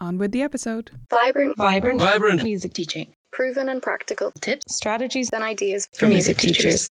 On 0.00 0.16
with 0.16 0.32
the 0.32 0.40
episode. 0.40 0.90
Vibrant, 1.10 1.58
Vibrant, 1.58 2.00
Vibrant. 2.00 2.42
music 2.42 2.72
teaching. 2.72 3.12
proven 3.32 3.68
and 3.68 3.82
practical 3.82 4.32
Tips, 4.40 4.74
strategies 4.74 5.28
and 5.30 5.44
ideas 5.44 5.88
for 5.92 6.06
music 6.06 6.38
teachers. 6.38 6.88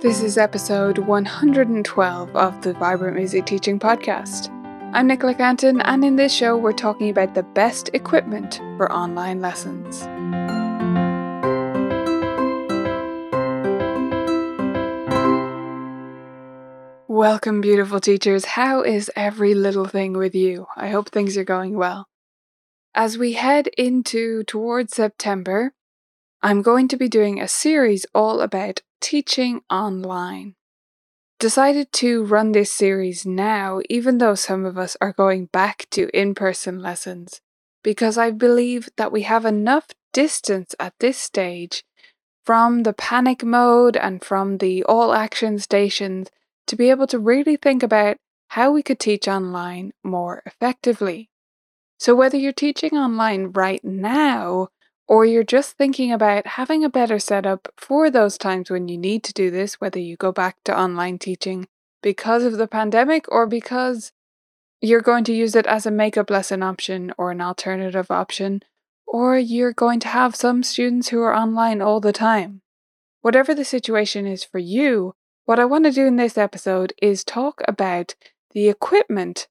This 0.00 0.22
is 0.22 0.38
episode 0.38 0.98
112 0.98 2.34
of 2.34 2.62
the 2.62 2.72
Vibrant 2.72 3.16
Music 3.16 3.44
Teaching 3.44 3.78
Podcast. 3.78 4.48
I'm 4.94 5.06
Nicola 5.06 5.34
Cantan, 5.34 5.82
and 5.84 6.02
in 6.02 6.16
this 6.16 6.32
show, 6.32 6.56
we're 6.56 6.72
talking 6.72 7.10
about 7.10 7.34
the 7.34 7.42
best 7.42 7.90
equipment 7.92 8.62
for 8.78 8.90
online 8.90 9.40
lessons. 9.42 10.02
Welcome, 17.22 17.60
beautiful 17.60 18.00
teachers. 18.00 18.44
How 18.44 18.82
is 18.82 19.08
every 19.14 19.54
little 19.54 19.84
thing 19.84 20.14
with 20.14 20.34
you? 20.34 20.66
I 20.76 20.88
hope 20.88 21.08
things 21.08 21.36
are 21.36 21.44
going 21.44 21.76
well. 21.76 22.08
As 22.96 23.16
we 23.16 23.34
head 23.34 23.68
into 23.78 24.42
towards 24.42 24.96
September, 24.96 25.72
I'm 26.42 26.62
going 26.62 26.88
to 26.88 26.96
be 26.96 27.08
doing 27.08 27.40
a 27.40 27.46
series 27.46 28.06
all 28.12 28.40
about 28.40 28.80
teaching 29.00 29.60
online. 29.70 30.56
Decided 31.38 31.92
to 31.92 32.24
run 32.24 32.50
this 32.50 32.72
series 32.72 33.24
now, 33.24 33.80
even 33.88 34.18
though 34.18 34.34
some 34.34 34.64
of 34.64 34.76
us 34.76 34.96
are 35.00 35.12
going 35.12 35.46
back 35.46 35.86
to 35.92 36.10
in 36.12 36.34
person 36.34 36.82
lessons, 36.82 37.40
because 37.84 38.18
I 38.18 38.32
believe 38.32 38.88
that 38.96 39.12
we 39.12 39.22
have 39.22 39.44
enough 39.44 39.86
distance 40.12 40.74
at 40.80 40.94
this 40.98 41.18
stage 41.18 41.84
from 42.44 42.82
the 42.82 42.92
panic 42.92 43.44
mode 43.44 43.96
and 43.96 44.24
from 44.24 44.58
the 44.58 44.82
all 44.82 45.12
action 45.12 45.60
stations 45.60 46.28
to 46.66 46.76
be 46.76 46.90
able 46.90 47.06
to 47.08 47.18
really 47.18 47.56
think 47.56 47.82
about 47.82 48.16
how 48.48 48.70
we 48.70 48.82
could 48.82 48.98
teach 48.98 49.26
online 49.26 49.92
more 50.04 50.42
effectively. 50.44 51.30
So, 51.98 52.14
whether 52.14 52.36
you're 52.36 52.52
teaching 52.52 52.92
online 52.92 53.52
right 53.52 53.82
now 53.84 54.68
or 55.08 55.24
you're 55.24 55.44
just 55.44 55.76
thinking 55.76 56.12
about 56.12 56.46
having 56.46 56.84
a 56.84 56.90
better 56.90 57.18
setup 57.18 57.68
for 57.76 58.10
those 58.10 58.36
times 58.36 58.70
when 58.70 58.88
you 58.88 58.98
need 58.98 59.22
to 59.24 59.32
do 59.32 59.50
this, 59.50 59.80
whether 59.80 59.98
you 59.98 60.16
go 60.16 60.32
back 60.32 60.56
to 60.64 60.78
online 60.78 61.18
teaching 61.18 61.66
because 62.02 62.44
of 62.44 62.58
the 62.58 62.66
pandemic 62.66 63.26
or 63.30 63.46
because 63.46 64.12
you're 64.80 65.00
going 65.00 65.22
to 65.24 65.32
use 65.32 65.54
it 65.54 65.66
as 65.66 65.86
a 65.86 65.90
makeup 65.90 66.28
lesson 66.28 66.62
option 66.62 67.12
or 67.16 67.30
an 67.30 67.40
alternative 67.40 68.10
option, 68.10 68.62
or 69.06 69.38
you're 69.38 69.72
going 69.72 70.00
to 70.00 70.08
have 70.08 70.34
some 70.34 70.62
students 70.62 71.08
who 71.08 71.20
are 71.20 71.34
online 71.34 71.80
all 71.80 72.00
the 72.00 72.12
time. 72.12 72.62
Whatever 73.20 73.54
the 73.54 73.64
situation 73.64 74.26
is 74.26 74.42
for 74.42 74.58
you, 74.58 75.14
what 75.44 75.58
I 75.58 75.64
want 75.64 75.84
to 75.84 75.90
do 75.90 76.06
in 76.06 76.16
this 76.16 76.38
episode 76.38 76.92
is 77.00 77.24
talk 77.24 77.62
about 77.66 78.14
the 78.52 78.68
equipment 78.68 79.48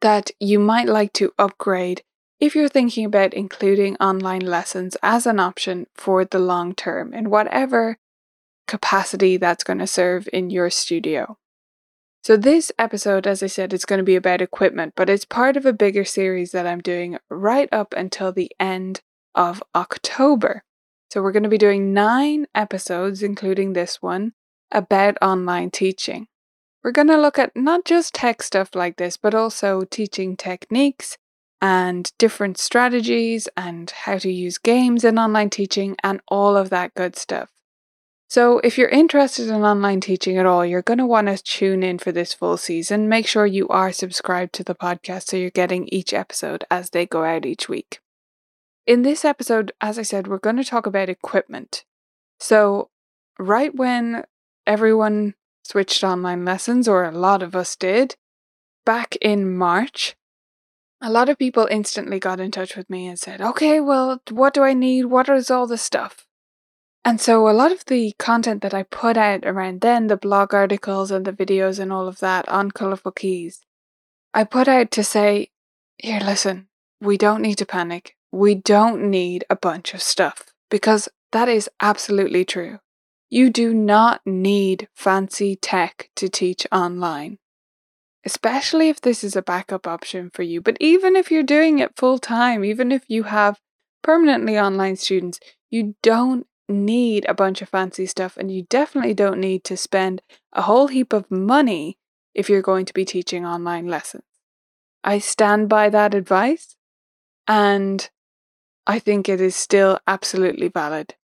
that 0.00 0.30
you 0.38 0.58
might 0.58 0.88
like 0.88 1.12
to 1.14 1.32
upgrade 1.38 2.02
if 2.40 2.54
you're 2.54 2.68
thinking 2.68 3.04
about 3.04 3.34
including 3.34 3.96
online 3.96 4.42
lessons 4.42 4.96
as 5.02 5.26
an 5.26 5.40
option 5.40 5.86
for 5.94 6.24
the 6.24 6.38
long 6.38 6.74
term 6.74 7.12
in 7.12 7.30
whatever 7.30 7.98
capacity 8.66 9.36
that's 9.36 9.64
going 9.64 9.78
to 9.78 9.86
serve 9.86 10.28
in 10.32 10.50
your 10.50 10.70
studio. 10.70 11.36
So, 12.22 12.36
this 12.36 12.70
episode, 12.78 13.26
as 13.26 13.42
I 13.42 13.46
said, 13.46 13.72
is 13.72 13.84
going 13.84 13.98
to 13.98 14.04
be 14.04 14.16
about 14.16 14.42
equipment, 14.42 14.92
but 14.96 15.08
it's 15.08 15.24
part 15.24 15.56
of 15.56 15.64
a 15.64 15.72
bigger 15.72 16.04
series 16.04 16.52
that 16.52 16.66
I'm 16.66 16.80
doing 16.80 17.16
right 17.30 17.68
up 17.72 17.94
until 17.96 18.32
the 18.32 18.52
end 18.60 19.00
of 19.34 19.62
October. 19.74 20.62
So, 21.10 21.22
we're 21.22 21.32
going 21.32 21.44
to 21.44 21.48
be 21.48 21.58
doing 21.58 21.94
nine 21.94 22.46
episodes, 22.54 23.22
including 23.22 23.72
this 23.72 24.02
one, 24.02 24.34
about 24.70 25.16
online 25.22 25.70
teaching. 25.70 26.28
We're 26.82 26.92
going 26.92 27.08
to 27.08 27.20
look 27.20 27.38
at 27.38 27.56
not 27.56 27.84
just 27.84 28.14
tech 28.14 28.42
stuff 28.42 28.74
like 28.74 28.96
this, 28.96 29.16
but 29.16 29.34
also 29.34 29.84
teaching 29.84 30.36
techniques 30.36 31.18
and 31.60 32.12
different 32.18 32.58
strategies 32.58 33.48
and 33.56 33.90
how 33.90 34.18
to 34.18 34.30
use 34.30 34.58
games 34.58 35.04
in 35.04 35.18
online 35.18 35.50
teaching 35.50 35.96
and 36.04 36.20
all 36.28 36.56
of 36.56 36.70
that 36.70 36.94
good 36.94 37.16
stuff. 37.16 37.50
So, 38.30 38.58
if 38.58 38.76
you're 38.76 38.90
interested 38.90 39.48
in 39.48 39.64
online 39.64 40.02
teaching 40.02 40.36
at 40.36 40.44
all, 40.44 40.64
you're 40.64 40.82
going 40.82 40.98
to 40.98 41.06
want 41.06 41.28
to 41.28 41.42
tune 41.42 41.82
in 41.82 41.98
for 41.98 42.12
this 42.12 42.34
full 42.34 42.58
season. 42.58 43.08
Make 43.08 43.26
sure 43.26 43.46
you 43.46 43.66
are 43.68 43.90
subscribed 43.90 44.52
to 44.54 44.64
the 44.64 44.74
podcast 44.74 45.28
so 45.28 45.38
you're 45.38 45.48
getting 45.48 45.88
each 45.88 46.12
episode 46.12 46.64
as 46.70 46.90
they 46.90 47.06
go 47.06 47.24
out 47.24 47.46
each 47.46 47.70
week. 47.70 48.00
In 48.86 49.00
this 49.00 49.24
episode, 49.24 49.72
as 49.80 49.98
I 49.98 50.02
said, 50.02 50.26
we're 50.26 50.38
going 50.38 50.56
to 50.56 50.64
talk 50.64 50.84
about 50.84 51.08
equipment. 51.08 51.84
So, 52.38 52.90
right 53.38 53.74
when 53.74 54.24
everyone 54.68 55.34
switched 55.64 56.04
online 56.04 56.44
lessons, 56.44 56.86
or 56.86 57.04
a 57.04 57.10
lot 57.10 57.42
of 57.42 57.56
us 57.56 57.74
did, 57.74 58.14
back 58.86 59.16
in 59.16 59.56
March, 59.56 60.14
a 61.00 61.10
lot 61.10 61.28
of 61.28 61.38
people 61.38 61.66
instantly 61.70 62.18
got 62.18 62.40
in 62.40 62.50
touch 62.50 62.76
with 62.76 62.88
me 62.88 63.06
and 63.06 63.18
said, 63.18 63.40
okay, 63.40 63.80
well, 63.80 64.20
what 64.30 64.54
do 64.54 64.62
I 64.62 64.74
need? 64.74 65.06
What 65.06 65.28
is 65.28 65.50
all 65.50 65.66
the 65.66 65.78
stuff? 65.78 66.26
And 67.04 67.20
so 67.20 67.48
a 67.48 67.52
lot 67.52 67.72
of 67.72 67.84
the 67.86 68.12
content 68.18 68.62
that 68.62 68.74
I 68.74 68.82
put 68.82 69.16
out 69.16 69.44
around 69.44 69.80
then, 69.80 70.08
the 70.08 70.16
blog 70.16 70.52
articles 70.52 71.10
and 71.10 71.24
the 71.24 71.32
videos 71.32 71.78
and 71.78 71.92
all 71.92 72.08
of 72.08 72.18
that 72.18 72.48
on 72.48 72.70
Colourful 72.70 73.12
Keys, 73.12 73.60
I 74.34 74.44
put 74.44 74.68
out 74.68 74.90
to 74.92 75.04
say, 75.04 75.50
here, 75.96 76.20
listen, 76.20 76.68
we 77.00 77.16
don't 77.16 77.42
need 77.42 77.58
to 77.58 77.66
panic. 77.66 78.16
We 78.30 78.54
don't 78.54 79.10
need 79.10 79.44
a 79.48 79.56
bunch 79.56 79.94
of 79.94 80.02
stuff 80.02 80.52
because 80.70 81.08
that 81.32 81.48
is 81.48 81.70
absolutely 81.80 82.44
true. 82.44 82.80
You 83.30 83.50
do 83.50 83.74
not 83.74 84.22
need 84.24 84.88
fancy 84.94 85.54
tech 85.54 86.10
to 86.16 86.28
teach 86.28 86.66
online, 86.72 87.38
especially 88.24 88.88
if 88.88 89.00
this 89.00 89.22
is 89.22 89.36
a 89.36 89.42
backup 89.42 89.86
option 89.86 90.30
for 90.32 90.42
you. 90.42 90.62
But 90.62 90.78
even 90.80 91.14
if 91.14 91.30
you're 91.30 91.42
doing 91.42 91.78
it 91.78 91.96
full 91.96 92.18
time, 92.18 92.64
even 92.64 92.90
if 92.90 93.04
you 93.08 93.24
have 93.24 93.60
permanently 94.02 94.58
online 94.58 94.96
students, 94.96 95.40
you 95.70 95.94
don't 96.02 96.46
need 96.68 97.26
a 97.28 97.34
bunch 97.34 97.60
of 97.62 97.68
fancy 97.68 98.06
stuff 98.06 98.36
and 98.36 98.50
you 98.50 98.62
definitely 98.62 99.14
don't 99.14 99.40
need 99.40 99.64
to 99.64 99.76
spend 99.76 100.22
a 100.52 100.62
whole 100.62 100.88
heap 100.88 101.12
of 101.12 101.30
money 101.30 101.98
if 102.34 102.48
you're 102.48 102.62
going 102.62 102.86
to 102.86 102.94
be 102.94 103.04
teaching 103.04 103.44
online 103.44 103.88
lessons. 103.88 104.24
I 105.04 105.18
stand 105.18 105.68
by 105.68 105.90
that 105.90 106.14
advice 106.14 106.76
and 107.46 108.08
I 108.86 108.98
think 108.98 109.28
it 109.28 109.40
is 109.40 109.54
still 109.56 109.98
absolutely 110.06 110.68
valid. 110.68 111.14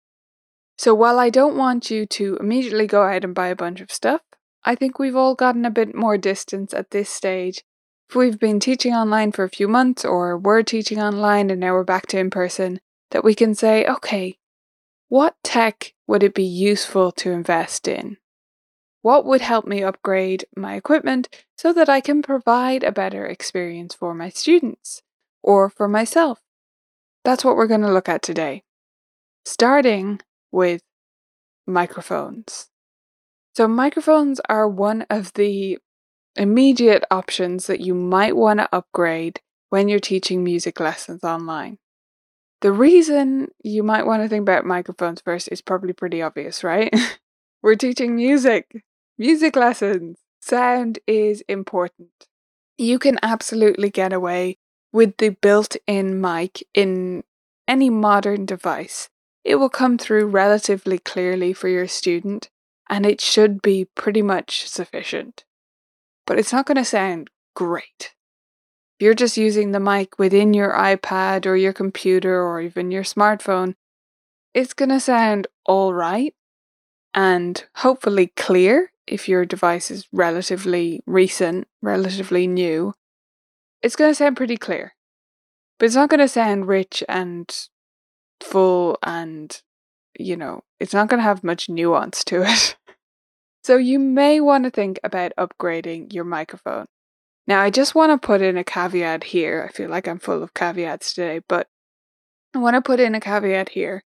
So 0.76 0.94
while 0.94 1.18
I 1.18 1.30
don't 1.30 1.56
want 1.56 1.90
you 1.90 2.06
to 2.06 2.36
immediately 2.40 2.86
go 2.86 3.02
out 3.02 3.24
and 3.24 3.34
buy 3.34 3.48
a 3.48 3.56
bunch 3.56 3.80
of 3.80 3.92
stuff, 3.92 4.22
I 4.64 4.74
think 4.74 4.98
we've 4.98 5.16
all 5.16 5.34
gotten 5.34 5.64
a 5.64 5.70
bit 5.70 5.94
more 5.94 6.18
distance 6.18 6.74
at 6.74 6.90
this 6.90 7.08
stage. 7.08 7.62
If 8.08 8.16
we've 8.16 8.38
been 8.38 8.60
teaching 8.60 8.92
online 8.92 9.32
for 9.32 9.44
a 9.44 9.50
few 9.50 9.68
months 9.68 10.04
or 10.04 10.36
we're 10.36 10.62
teaching 10.62 11.00
online 11.00 11.50
and 11.50 11.60
now 11.60 11.72
we're 11.72 11.84
back 11.84 12.06
to 12.08 12.18
in 12.18 12.30
person, 12.30 12.80
that 13.10 13.24
we 13.24 13.34
can 13.34 13.54
say, 13.54 13.86
okay, 13.86 14.38
what 15.08 15.36
tech 15.44 15.94
would 16.06 16.22
it 16.22 16.34
be 16.34 16.44
useful 16.44 17.12
to 17.12 17.30
invest 17.30 17.86
in? 17.86 18.16
What 19.02 19.26
would 19.26 19.42
help 19.42 19.66
me 19.66 19.82
upgrade 19.82 20.46
my 20.56 20.74
equipment 20.74 21.28
so 21.56 21.72
that 21.74 21.88
I 21.88 22.00
can 22.00 22.22
provide 22.22 22.82
a 22.82 22.90
better 22.90 23.26
experience 23.26 23.94
for 23.94 24.14
my 24.14 24.30
students 24.30 25.02
or 25.42 25.68
for 25.68 25.88
myself? 25.88 26.40
That's 27.22 27.44
what 27.44 27.56
we're 27.56 27.66
going 27.66 27.82
to 27.82 27.92
look 27.92 28.08
at 28.08 28.22
today. 28.22 28.64
Starting 29.44 30.20
with 30.54 30.82
microphones. 31.66 32.68
So, 33.54 33.68
microphones 33.68 34.40
are 34.48 34.68
one 34.68 35.06
of 35.10 35.32
the 35.34 35.78
immediate 36.36 37.04
options 37.10 37.66
that 37.66 37.80
you 37.80 37.94
might 37.94 38.36
want 38.36 38.60
to 38.60 38.74
upgrade 38.74 39.40
when 39.70 39.88
you're 39.88 40.00
teaching 40.00 40.44
music 40.44 40.80
lessons 40.80 41.24
online. 41.24 41.78
The 42.60 42.72
reason 42.72 43.48
you 43.62 43.82
might 43.82 44.06
want 44.06 44.22
to 44.22 44.28
think 44.28 44.42
about 44.42 44.64
microphones 44.64 45.20
first 45.20 45.48
is 45.52 45.60
probably 45.60 45.92
pretty 45.92 46.22
obvious, 46.22 46.64
right? 46.64 46.94
We're 47.62 47.76
teaching 47.76 48.16
music, 48.16 48.84
music 49.18 49.56
lessons. 49.56 50.18
Sound 50.40 50.98
is 51.06 51.42
important. 51.48 52.10
You 52.78 52.98
can 52.98 53.18
absolutely 53.22 53.90
get 53.90 54.12
away 54.12 54.58
with 54.92 55.16
the 55.18 55.30
built 55.30 55.76
in 55.86 56.20
mic 56.20 56.62
in 56.74 57.24
any 57.68 57.90
modern 57.90 58.46
device. 58.46 59.08
It 59.44 59.56
will 59.56 59.68
come 59.68 59.98
through 59.98 60.26
relatively 60.26 60.98
clearly 60.98 61.52
for 61.52 61.68
your 61.68 61.86
student, 61.86 62.48
and 62.88 63.04
it 63.04 63.20
should 63.20 63.60
be 63.60 63.86
pretty 63.94 64.22
much 64.22 64.68
sufficient. 64.68 65.44
But 66.26 66.38
it's 66.38 66.52
not 66.52 66.66
going 66.66 66.78
to 66.78 66.84
sound 66.84 67.28
great. 67.54 68.14
If 68.98 69.04
you're 69.04 69.14
just 69.14 69.36
using 69.36 69.72
the 69.72 69.80
mic 69.80 70.18
within 70.18 70.54
your 70.54 70.72
iPad 70.72 71.46
or 71.46 71.56
your 71.56 71.72
computer 71.72 72.42
or 72.42 72.60
even 72.60 72.90
your 72.90 73.02
smartphone, 73.02 73.74
it's 74.54 74.72
going 74.72 74.90
to 74.90 75.00
sound 75.00 75.46
all 75.66 75.92
right 75.92 76.34
and 77.12 77.64
hopefully 77.76 78.28
clear 78.36 78.92
if 79.06 79.28
your 79.28 79.44
device 79.44 79.90
is 79.90 80.08
relatively 80.12 81.02
recent, 81.06 81.68
relatively 81.82 82.46
new. 82.46 82.94
It's 83.82 83.96
going 83.96 84.10
to 84.10 84.14
sound 84.14 84.36
pretty 84.36 84.56
clear, 84.56 84.94
but 85.78 85.86
it's 85.86 85.94
not 85.94 86.08
going 86.08 86.20
to 86.20 86.28
sound 86.28 86.68
rich 86.68 87.04
and 87.08 87.52
full 88.42 88.98
and, 89.02 89.60
you 90.18 90.36
know, 90.36 90.62
it's 90.80 90.94
not 90.94 91.08
going 91.08 91.18
to 91.18 91.24
have 91.24 91.44
much 91.44 91.68
nuance 91.68 92.24
to 92.24 92.42
it. 92.42 92.76
so 93.64 93.76
you 93.76 93.98
may 93.98 94.40
want 94.40 94.64
to 94.64 94.70
think 94.70 94.98
about 95.02 95.32
upgrading 95.38 96.12
your 96.12 96.24
microphone. 96.24 96.86
Now, 97.46 97.60
I 97.60 97.70
just 97.70 97.94
want 97.94 98.10
to 98.10 98.26
put 98.26 98.40
in 98.40 98.56
a 98.56 98.64
caveat 98.64 99.24
here. 99.24 99.66
I 99.68 99.72
feel 99.72 99.90
like 99.90 100.08
I'm 100.08 100.18
full 100.18 100.42
of 100.42 100.54
caveats 100.54 101.12
today, 101.12 101.40
but 101.46 101.68
I 102.54 102.58
want 102.58 102.74
to 102.74 102.80
put 102.80 103.00
in 103.00 103.14
a 103.14 103.20
caveat 103.20 103.70
here, 103.70 104.02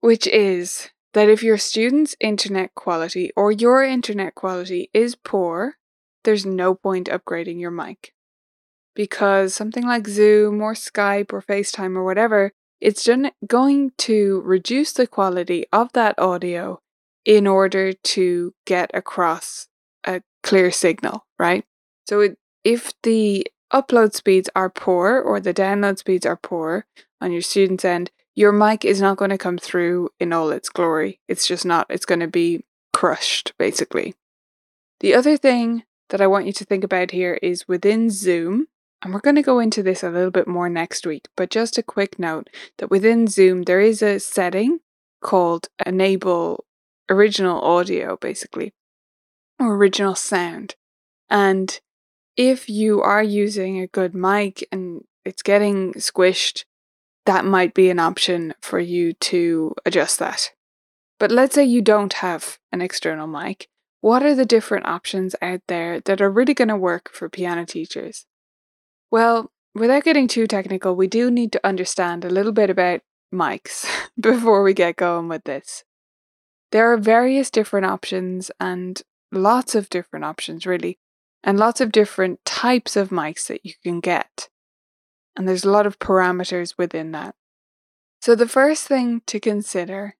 which 0.00 0.26
is 0.26 0.90
that 1.12 1.28
if 1.28 1.42
your 1.42 1.58
student's 1.58 2.14
internet 2.20 2.74
quality 2.74 3.30
or 3.36 3.50
your 3.50 3.82
internet 3.82 4.34
quality 4.34 4.90
is 4.94 5.14
poor, 5.14 5.76
there's 6.24 6.46
no 6.46 6.74
point 6.74 7.08
upgrading 7.08 7.60
your 7.60 7.70
mic. 7.70 8.12
Because 8.94 9.54
something 9.54 9.84
like 9.84 10.08
Zoom 10.08 10.62
or 10.62 10.74
Skype 10.74 11.32
or 11.32 11.42
FaceTime 11.42 11.96
or 11.96 12.04
whatever, 12.04 12.52
it's 12.80 13.08
going 13.46 13.92
to 13.98 14.40
reduce 14.44 14.92
the 14.92 15.06
quality 15.06 15.66
of 15.72 15.92
that 15.92 16.18
audio 16.18 16.80
in 17.24 17.46
order 17.46 17.92
to 17.92 18.54
get 18.66 18.90
across 18.94 19.68
a 20.04 20.22
clear 20.42 20.70
signal, 20.70 21.26
right? 21.38 21.64
So 22.08 22.20
it, 22.20 22.38
if 22.64 22.92
the 23.02 23.46
upload 23.72 24.14
speeds 24.14 24.48
are 24.54 24.70
poor 24.70 25.20
or 25.20 25.40
the 25.40 25.54
download 25.54 25.98
speeds 25.98 26.24
are 26.24 26.36
poor 26.36 26.86
on 27.20 27.32
your 27.32 27.42
student's 27.42 27.84
end, 27.84 28.10
your 28.34 28.52
mic 28.52 28.84
is 28.84 29.00
not 29.00 29.16
going 29.16 29.30
to 29.30 29.38
come 29.38 29.58
through 29.58 30.10
in 30.20 30.32
all 30.32 30.50
its 30.50 30.68
glory. 30.68 31.20
It's 31.26 31.46
just 31.46 31.64
not, 31.64 31.86
it's 31.88 32.04
going 32.04 32.20
to 32.20 32.28
be 32.28 32.64
crushed, 32.92 33.54
basically. 33.58 34.14
The 35.00 35.14
other 35.14 35.36
thing 35.36 35.84
that 36.10 36.20
I 36.20 36.26
want 36.26 36.46
you 36.46 36.52
to 36.52 36.64
think 36.64 36.84
about 36.84 37.10
here 37.10 37.38
is 37.42 37.66
within 37.66 38.10
Zoom, 38.10 38.68
and 39.02 39.12
we're 39.12 39.20
going 39.20 39.36
to 39.36 39.42
go 39.42 39.58
into 39.58 39.82
this 39.82 40.02
a 40.02 40.10
little 40.10 40.30
bit 40.30 40.48
more 40.48 40.68
next 40.68 41.06
week, 41.06 41.28
but 41.36 41.50
just 41.50 41.78
a 41.78 41.82
quick 41.82 42.18
note 42.18 42.48
that 42.78 42.90
within 42.90 43.26
Zoom, 43.26 43.62
there 43.62 43.80
is 43.80 44.02
a 44.02 44.18
setting 44.18 44.80
called 45.20 45.68
Enable 45.84 46.64
Original 47.08 47.60
Audio, 47.60 48.16
basically, 48.16 48.72
or 49.58 49.74
Original 49.74 50.14
Sound. 50.14 50.74
And 51.28 51.78
if 52.36 52.68
you 52.68 53.00
are 53.02 53.22
using 53.22 53.80
a 53.80 53.86
good 53.86 54.14
mic 54.14 54.66
and 54.72 55.02
it's 55.24 55.42
getting 55.42 55.92
squished, 55.94 56.64
that 57.26 57.44
might 57.44 57.74
be 57.74 57.90
an 57.90 57.98
option 57.98 58.54
for 58.62 58.78
you 58.78 59.12
to 59.14 59.74
adjust 59.84 60.18
that. 60.20 60.52
But 61.18 61.30
let's 61.30 61.54
say 61.54 61.64
you 61.64 61.82
don't 61.82 62.12
have 62.14 62.58
an 62.72 62.80
external 62.80 63.26
mic. 63.26 63.68
What 64.00 64.22
are 64.22 64.34
the 64.34 64.44
different 64.44 64.86
options 64.86 65.34
out 65.42 65.62
there 65.66 66.00
that 66.00 66.20
are 66.20 66.30
really 66.30 66.54
going 66.54 66.68
to 66.68 66.76
work 66.76 67.10
for 67.12 67.28
piano 67.28 67.64
teachers? 67.64 68.26
Well, 69.10 69.50
without 69.74 70.04
getting 70.04 70.28
too 70.28 70.46
technical, 70.46 70.96
we 70.96 71.06
do 71.06 71.30
need 71.30 71.52
to 71.52 71.66
understand 71.66 72.24
a 72.24 72.30
little 72.30 72.52
bit 72.52 72.70
about 72.70 73.02
mics 73.32 73.86
before 74.20 74.62
we 74.62 74.74
get 74.74 74.96
going 74.96 75.28
with 75.28 75.44
this. 75.44 75.84
There 76.72 76.92
are 76.92 76.96
various 76.96 77.50
different 77.50 77.86
options 77.86 78.50
and 78.58 79.00
lots 79.32 79.74
of 79.74 79.88
different 79.88 80.24
options, 80.24 80.66
really, 80.66 80.98
and 81.44 81.58
lots 81.58 81.80
of 81.80 81.92
different 81.92 82.44
types 82.44 82.96
of 82.96 83.10
mics 83.10 83.46
that 83.46 83.64
you 83.64 83.74
can 83.82 84.00
get. 84.00 84.48
And 85.36 85.48
there's 85.48 85.64
a 85.64 85.70
lot 85.70 85.86
of 85.86 85.98
parameters 85.98 86.74
within 86.76 87.12
that. 87.12 87.34
So, 88.20 88.34
the 88.34 88.48
first 88.48 88.88
thing 88.88 89.22
to 89.26 89.38
consider 89.38 90.16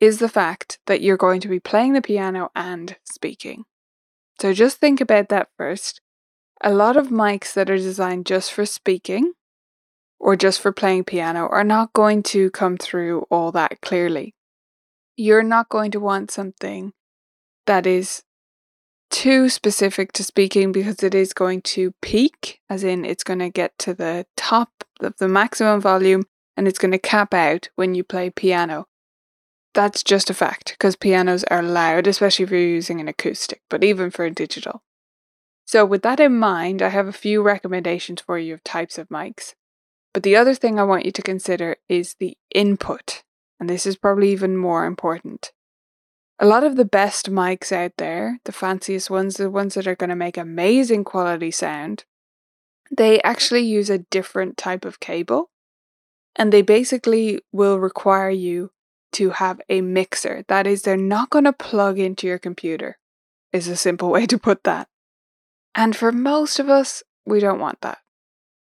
is 0.00 0.18
the 0.18 0.28
fact 0.28 0.78
that 0.86 1.00
you're 1.00 1.16
going 1.16 1.40
to 1.40 1.48
be 1.48 1.60
playing 1.60 1.92
the 1.92 2.02
piano 2.02 2.50
and 2.54 2.96
speaking. 3.04 3.64
So, 4.40 4.52
just 4.52 4.78
think 4.78 5.00
about 5.00 5.28
that 5.28 5.48
first. 5.56 5.99
A 6.62 6.74
lot 6.74 6.96
of 6.96 7.08
mics 7.08 7.54
that 7.54 7.70
are 7.70 7.76
designed 7.76 8.26
just 8.26 8.52
for 8.52 8.66
speaking 8.66 9.32
or 10.18 10.36
just 10.36 10.60
for 10.60 10.72
playing 10.72 11.04
piano 11.04 11.48
are 11.48 11.64
not 11.64 11.94
going 11.94 12.22
to 12.24 12.50
come 12.50 12.76
through 12.76 13.26
all 13.30 13.50
that 13.52 13.80
clearly. 13.80 14.34
You're 15.16 15.42
not 15.42 15.70
going 15.70 15.90
to 15.92 16.00
want 16.00 16.30
something 16.30 16.92
that 17.66 17.86
is 17.86 18.22
too 19.10 19.48
specific 19.48 20.12
to 20.12 20.22
speaking 20.22 20.70
because 20.70 21.02
it 21.02 21.14
is 21.14 21.32
going 21.32 21.62
to 21.62 21.92
peak, 22.02 22.60
as 22.68 22.84
in 22.84 23.04
it's 23.04 23.24
going 23.24 23.38
to 23.40 23.48
get 23.48 23.76
to 23.78 23.94
the 23.94 24.26
top 24.36 24.84
of 25.00 25.16
the 25.16 25.28
maximum 25.28 25.80
volume 25.80 26.24
and 26.56 26.68
it's 26.68 26.78
going 26.78 26.92
to 26.92 26.98
cap 26.98 27.32
out 27.32 27.70
when 27.76 27.94
you 27.94 28.04
play 28.04 28.28
piano. 28.28 28.86
That's 29.72 30.02
just 30.02 30.28
a 30.28 30.34
fact 30.34 30.72
because 30.72 30.94
pianos 30.94 31.44
are 31.44 31.62
loud, 31.62 32.06
especially 32.06 32.44
if 32.44 32.50
you're 32.50 32.60
using 32.60 33.00
an 33.00 33.08
acoustic, 33.08 33.62
but 33.70 33.82
even 33.82 34.10
for 34.10 34.26
a 34.26 34.30
digital. 34.30 34.82
So, 35.70 35.84
with 35.84 36.02
that 36.02 36.18
in 36.18 36.36
mind, 36.36 36.82
I 36.82 36.88
have 36.88 37.06
a 37.06 37.12
few 37.12 37.42
recommendations 37.42 38.20
for 38.20 38.38
you 38.38 38.54
of 38.54 38.64
types 38.64 38.98
of 38.98 39.08
mics. 39.08 39.54
But 40.12 40.24
the 40.24 40.34
other 40.34 40.54
thing 40.54 40.78
I 40.78 40.82
want 40.82 41.04
you 41.04 41.12
to 41.12 41.22
consider 41.22 41.76
is 41.88 42.16
the 42.18 42.36
input, 42.52 43.22
and 43.60 43.70
this 43.70 43.86
is 43.86 43.96
probably 43.96 44.32
even 44.32 44.56
more 44.56 44.84
important 44.84 45.52
a 46.40 46.46
lot 46.46 46.64
of 46.64 46.76
the 46.76 46.86
best 46.86 47.30
mics 47.30 47.70
out 47.70 47.92
there, 47.98 48.40
the 48.44 48.52
fanciest 48.52 49.10
ones, 49.10 49.36
the 49.36 49.50
ones 49.50 49.74
that 49.74 49.86
are 49.86 49.94
going 49.94 50.08
to 50.08 50.16
make 50.16 50.38
amazing 50.38 51.04
quality 51.04 51.50
sound, 51.50 52.04
they 52.90 53.20
actually 53.20 53.60
use 53.60 53.90
a 53.90 53.98
different 53.98 54.56
type 54.56 54.86
of 54.86 55.00
cable. 55.00 55.50
And 56.34 56.50
they 56.50 56.62
basically 56.62 57.40
will 57.52 57.78
require 57.78 58.30
you 58.30 58.70
to 59.12 59.30
have 59.30 59.60
a 59.68 59.82
mixer. 59.82 60.44
That 60.48 60.66
is, 60.66 60.82
they're 60.82 60.96
not 60.96 61.28
going 61.28 61.44
to 61.44 61.52
plug 61.52 61.98
into 61.98 62.26
your 62.26 62.38
computer, 62.38 62.98
is 63.52 63.68
a 63.68 63.76
simple 63.76 64.10
way 64.16 64.26
to 64.26 64.38
put 64.38 64.64
that. 64.64 64.88
And 65.74 65.96
for 65.96 66.12
most 66.12 66.58
of 66.58 66.68
us, 66.68 67.02
we 67.24 67.40
don't 67.40 67.60
want 67.60 67.80
that. 67.82 67.98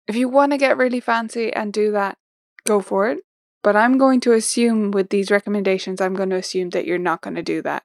If 0.08 0.16
you 0.16 0.30
want 0.30 0.52
to 0.52 0.58
get 0.58 0.78
really 0.78 1.00
fancy 1.00 1.52
and 1.54 1.74
do 1.74 1.92
that, 1.92 2.18
go 2.66 2.82
for 2.82 3.10
it. 3.10 3.20
But 3.62 3.76
I'm 3.76 3.98
going 3.98 4.22
to 4.22 4.34
assume 4.34 4.92
with 4.92 5.10
these 5.10 5.32
recommendations, 5.32 6.00
I'm 6.00 6.16
going 6.16 6.30
to 6.30 6.38
assume 6.38 6.70
that 6.72 6.86
you're 6.86 6.98
not 6.98 7.22
going 7.22 7.36
to 7.36 7.44
do 7.44 7.62
that. 7.64 7.84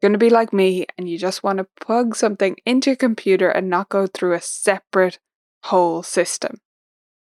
You're 0.00 0.08
going 0.08 0.18
to 0.18 0.24
be 0.24 0.30
like 0.30 0.52
me 0.52 0.86
and 0.96 1.08
you 1.08 1.18
just 1.18 1.42
want 1.42 1.58
to 1.58 1.66
plug 1.80 2.16
something 2.16 2.56
into 2.64 2.90
your 2.90 2.96
computer 2.96 3.50
and 3.50 3.68
not 3.68 3.90
go 3.90 4.06
through 4.06 4.32
a 4.32 4.40
separate 4.40 5.18
whole 5.64 6.02
system. 6.02 6.60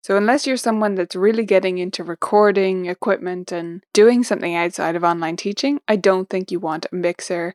So, 0.02 0.16
unless 0.16 0.46
you're 0.46 0.56
someone 0.56 0.94
that's 0.94 1.16
really 1.16 1.44
getting 1.44 1.78
into 1.78 2.04
recording 2.04 2.86
equipment 2.86 3.52
and 3.52 3.82
doing 3.92 4.24
something 4.24 4.54
outside 4.54 4.96
of 4.96 5.04
online 5.04 5.36
teaching, 5.36 5.80
I 5.88 5.96
don't 5.96 6.28
think 6.28 6.50
you 6.50 6.58
want 6.58 6.86
a 6.90 6.94
mixer 6.94 7.54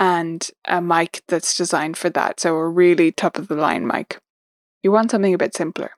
and 0.00 0.50
a 0.64 0.80
mic 0.80 1.22
that's 1.28 1.56
designed 1.56 1.96
for 1.96 2.10
that. 2.10 2.40
So, 2.40 2.56
a 2.56 2.68
really 2.68 3.12
top 3.12 3.38
of 3.38 3.46
the 3.46 3.54
line 3.54 3.86
mic. 3.86 4.18
You 4.82 4.90
want 4.90 5.12
something 5.12 5.34
a 5.34 5.38
bit 5.38 5.54
simpler. 5.54 5.92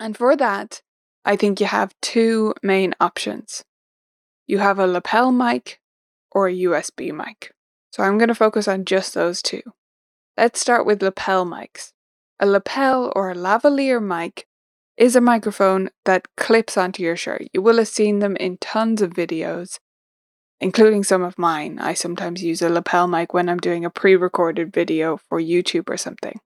And 0.00 0.16
for 0.16 0.36
that, 0.36 0.80
I 1.24 1.36
think 1.36 1.60
you 1.60 1.66
have 1.66 1.94
two 2.00 2.54
main 2.62 2.94
options. 3.00 3.64
You 4.46 4.58
have 4.58 4.78
a 4.78 4.86
lapel 4.86 5.32
mic 5.32 5.80
or 6.30 6.48
a 6.48 6.54
USB 6.54 7.12
mic. 7.12 7.52
So 7.90 8.02
I'm 8.02 8.16
going 8.16 8.28
to 8.28 8.34
focus 8.34 8.68
on 8.68 8.84
just 8.84 9.14
those 9.14 9.42
two. 9.42 9.62
Let's 10.36 10.60
start 10.60 10.86
with 10.86 11.02
lapel 11.02 11.44
mics. 11.44 11.92
A 12.38 12.46
lapel 12.46 13.12
or 13.16 13.30
a 13.30 13.34
lavalier 13.34 14.02
mic 14.02 14.46
is 14.96 15.16
a 15.16 15.20
microphone 15.20 15.90
that 16.04 16.28
clips 16.36 16.76
onto 16.76 17.02
your 17.02 17.16
shirt. 17.16 17.48
You 17.52 17.60
will 17.60 17.78
have 17.78 17.88
seen 17.88 18.20
them 18.20 18.36
in 18.36 18.58
tons 18.58 19.02
of 19.02 19.10
videos, 19.10 19.78
including 20.60 21.04
some 21.04 21.22
of 21.22 21.38
mine. 21.38 21.78
I 21.78 21.94
sometimes 21.94 22.42
use 22.42 22.62
a 22.62 22.68
lapel 22.68 23.06
mic 23.06 23.32
when 23.32 23.48
I'm 23.48 23.58
doing 23.58 23.84
a 23.84 23.90
pre 23.90 24.16
recorded 24.16 24.72
video 24.72 25.16
for 25.16 25.40
YouTube 25.40 25.88
or 25.88 25.96
something. 25.96 26.40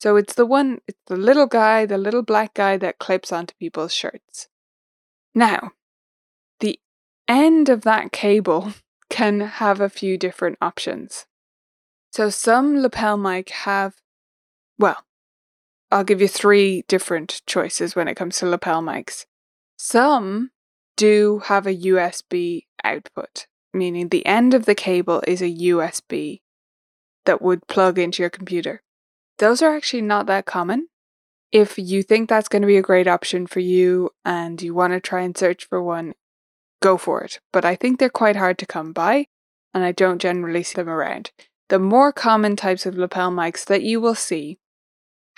So 0.00 0.16
it's 0.16 0.34
the 0.34 0.46
one, 0.46 0.80
it's 0.86 1.00
the 1.06 1.16
little 1.16 1.46
guy, 1.46 1.86
the 1.86 1.98
little 1.98 2.22
black 2.22 2.54
guy 2.54 2.76
that 2.78 2.98
clips 2.98 3.32
onto 3.32 3.54
people's 3.54 3.94
shirts. 3.94 4.48
Now, 5.34 5.72
the 6.60 6.78
end 7.26 7.68
of 7.68 7.82
that 7.82 8.12
cable 8.12 8.72
can 9.10 9.40
have 9.40 9.80
a 9.80 9.88
few 9.88 10.18
different 10.18 10.58
options. 10.60 11.26
So 12.12 12.30
some 12.30 12.80
lapel 12.80 13.16
mic 13.16 13.50
have, 13.50 13.94
well, 14.78 15.04
I'll 15.90 16.04
give 16.04 16.20
you 16.20 16.28
three 16.28 16.84
different 16.88 17.42
choices 17.46 17.94
when 17.94 18.08
it 18.08 18.14
comes 18.14 18.38
to 18.38 18.46
lapel 18.46 18.82
mics. 18.82 19.26
Some 19.76 20.50
do 20.96 21.40
have 21.44 21.66
a 21.66 21.74
USB 21.74 22.66
output, 22.82 23.46
meaning 23.72 24.08
the 24.08 24.26
end 24.26 24.54
of 24.54 24.66
the 24.66 24.74
cable 24.74 25.22
is 25.26 25.42
a 25.42 25.50
USB 25.50 26.40
that 27.24 27.42
would 27.42 27.66
plug 27.66 27.98
into 27.98 28.22
your 28.22 28.30
computer. 28.30 28.82
Those 29.38 29.62
are 29.62 29.74
actually 29.74 30.02
not 30.02 30.26
that 30.26 30.46
common. 30.46 30.88
If 31.50 31.78
you 31.78 32.02
think 32.02 32.28
that's 32.28 32.48
going 32.48 32.62
to 32.62 32.68
be 32.68 32.76
a 32.76 32.82
great 32.82 33.06
option 33.06 33.46
for 33.46 33.60
you 33.60 34.10
and 34.24 34.60
you 34.60 34.74
want 34.74 34.92
to 34.92 35.00
try 35.00 35.22
and 35.22 35.36
search 35.36 35.66
for 35.66 35.82
one, 35.82 36.14
go 36.80 36.96
for 36.96 37.22
it. 37.22 37.40
But 37.52 37.64
I 37.64 37.76
think 37.76 37.98
they're 37.98 38.10
quite 38.10 38.36
hard 38.36 38.58
to 38.58 38.66
come 38.66 38.92
by 38.92 39.26
and 39.72 39.84
I 39.84 39.92
don't 39.92 40.20
generally 40.20 40.62
see 40.62 40.76
them 40.76 40.88
around. 40.88 41.30
The 41.68 41.78
more 41.78 42.12
common 42.12 42.56
types 42.56 42.86
of 42.86 42.96
lapel 42.96 43.30
mics 43.30 43.64
that 43.66 43.82
you 43.82 44.00
will 44.00 44.14
see 44.14 44.58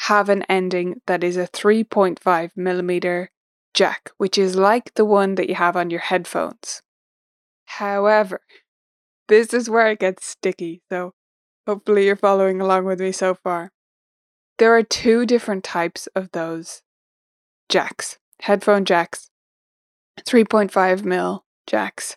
have 0.01 0.29
an 0.29 0.43
ending 0.49 1.01
that 1.07 1.25
is 1.25 1.37
a 1.37 1.47
3.5 1.47 2.51
millimeter 2.57 3.31
jack, 3.76 4.11
which 4.16 4.38
is 4.38 4.56
like 4.56 4.95
the 4.95 5.04
one 5.04 5.37
that 5.37 5.49
you 5.49 5.54
have 5.54 5.76
on 5.76 5.90
your 5.90 6.00
headphones. 6.00 6.83
However, 7.66 8.40
this 9.28 9.52
is 9.52 9.71
where 9.71 9.88
it 9.90 10.00
gets 10.00 10.26
sticky, 10.26 10.83
so 10.90 11.12
hopefully 11.66 12.06
you're 12.06 12.16
following 12.16 12.61
along 12.61 12.87
with 12.87 13.00
me 13.00 13.12
so 13.12 13.35
far. 13.35 13.71
There 14.59 14.75
are 14.75 14.83
two 14.83 15.26
different 15.26 15.62
types 15.62 16.09
of 16.16 16.33
those 16.33 16.83
jacks 17.68 18.18
headphone 18.42 18.85
jacks, 18.85 19.30
3.5 20.21 21.04
mil 21.04 21.45
jacks. 21.66 22.16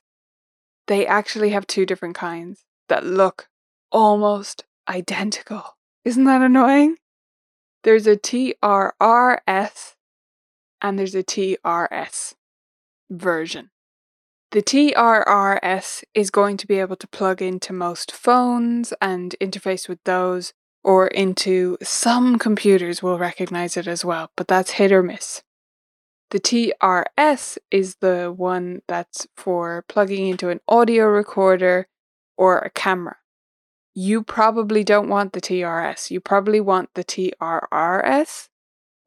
They 0.88 1.06
actually 1.06 1.50
have 1.50 1.68
two 1.68 1.86
different 1.86 2.16
kinds 2.16 2.66
that 2.88 3.06
look 3.06 3.48
almost 3.92 4.64
identical. 4.88 5.78
Isn't 6.06 6.26
that 6.26 6.42
annoying? 6.42 6.98
There's 7.84 8.08
a 8.08 8.16
TRRS 8.18 9.96
and 10.82 10.98
there's 10.98 11.16
a 11.16 11.24
TRS 11.24 12.36
version. 13.10 13.72
The 14.52 14.64
TRRS 14.64 16.04
is 16.16 16.32
going 16.32 16.58
to 16.58 16.68
be 16.68 16.80
able 16.80 16.96
to 16.96 17.08
plug 17.08 17.42
into 17.42 17.72
most 17.72 18.12
phones 18.12 18.94
and 19.00 19.36
interface 19.40 19.88
with 19.88 20.04
those, 20.06 20.54
or 20.84 21.08
into 21.08 21.78
some 21.84 22.40
computers 22.40 23.04
will 23.04 23.20
recognize 23.20 23.78
it 23.78 23.88
as 23.88 24.04
well, 24.04 24.32
but 24.36 24.48
that's 24.48 24.72
hit 24.72 24.92
or 24.92 25.04
miss. 25.04 25.44
The 26.32 26.40
TRS 26.40 27.58
is 27.70 27.96
the 28.02 28.34
one 28.36 28.82
that's 28.88 29.28
for 29.36 29.84
plugging 29.88 30.28
into 30.28 30.50
an 30.50 30.62
audio 30.68 31.06
recorder 31.06 31.88
or 32.38 32.60
a 32.60 32.70
camera. 32.70 33.18
You 33.94 34.24
probably 34.24 34.84
don't 34.84 35.10
want 35.10 35.34
the 35.34 35.42
TRS. 35.42 36.10
You 36.10 36.22
probably 36.22 36.62
want 36.62 36.90
the 36.94 37.04
TRRS, 37.04 38.50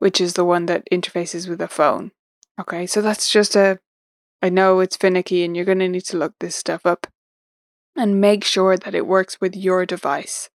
which 0.02 0.21
is 0.21 0.32
the 0.32 0.44
one 0.44 0.66
that 0.66 0.82
interfaces 0.90 1.49
with 1.49 1.61
a 1.61 1.68
phone. 1.68 2.11
Okay, 2.61 2.87
so 2.87 3.00
that's 3.00 3.30
just 3.30 3.54
a. 3.54 3.78
I 4.42 4.49
know 4.49 4.80
it's 4.80 4.97
finicky 4.97 5.44
and 5.44 5.54
you're 5.54 5.64
going 5.64 5.78
to 5.78 5.88
need 5.88 6.06
to 6.06 6.18
look 6.18 6.35
this 6.40 6.56
stuff 6.56 6.85
up 6.85 7.06
and 7.94 8.21
make 8.21 8.42
sure 8.42 8.76
that 8.76 8.97
it 8.97 9.06
works 9.06 9.40
with 9.40 9.54
your 9.54 9.87
device. 9.87 10.50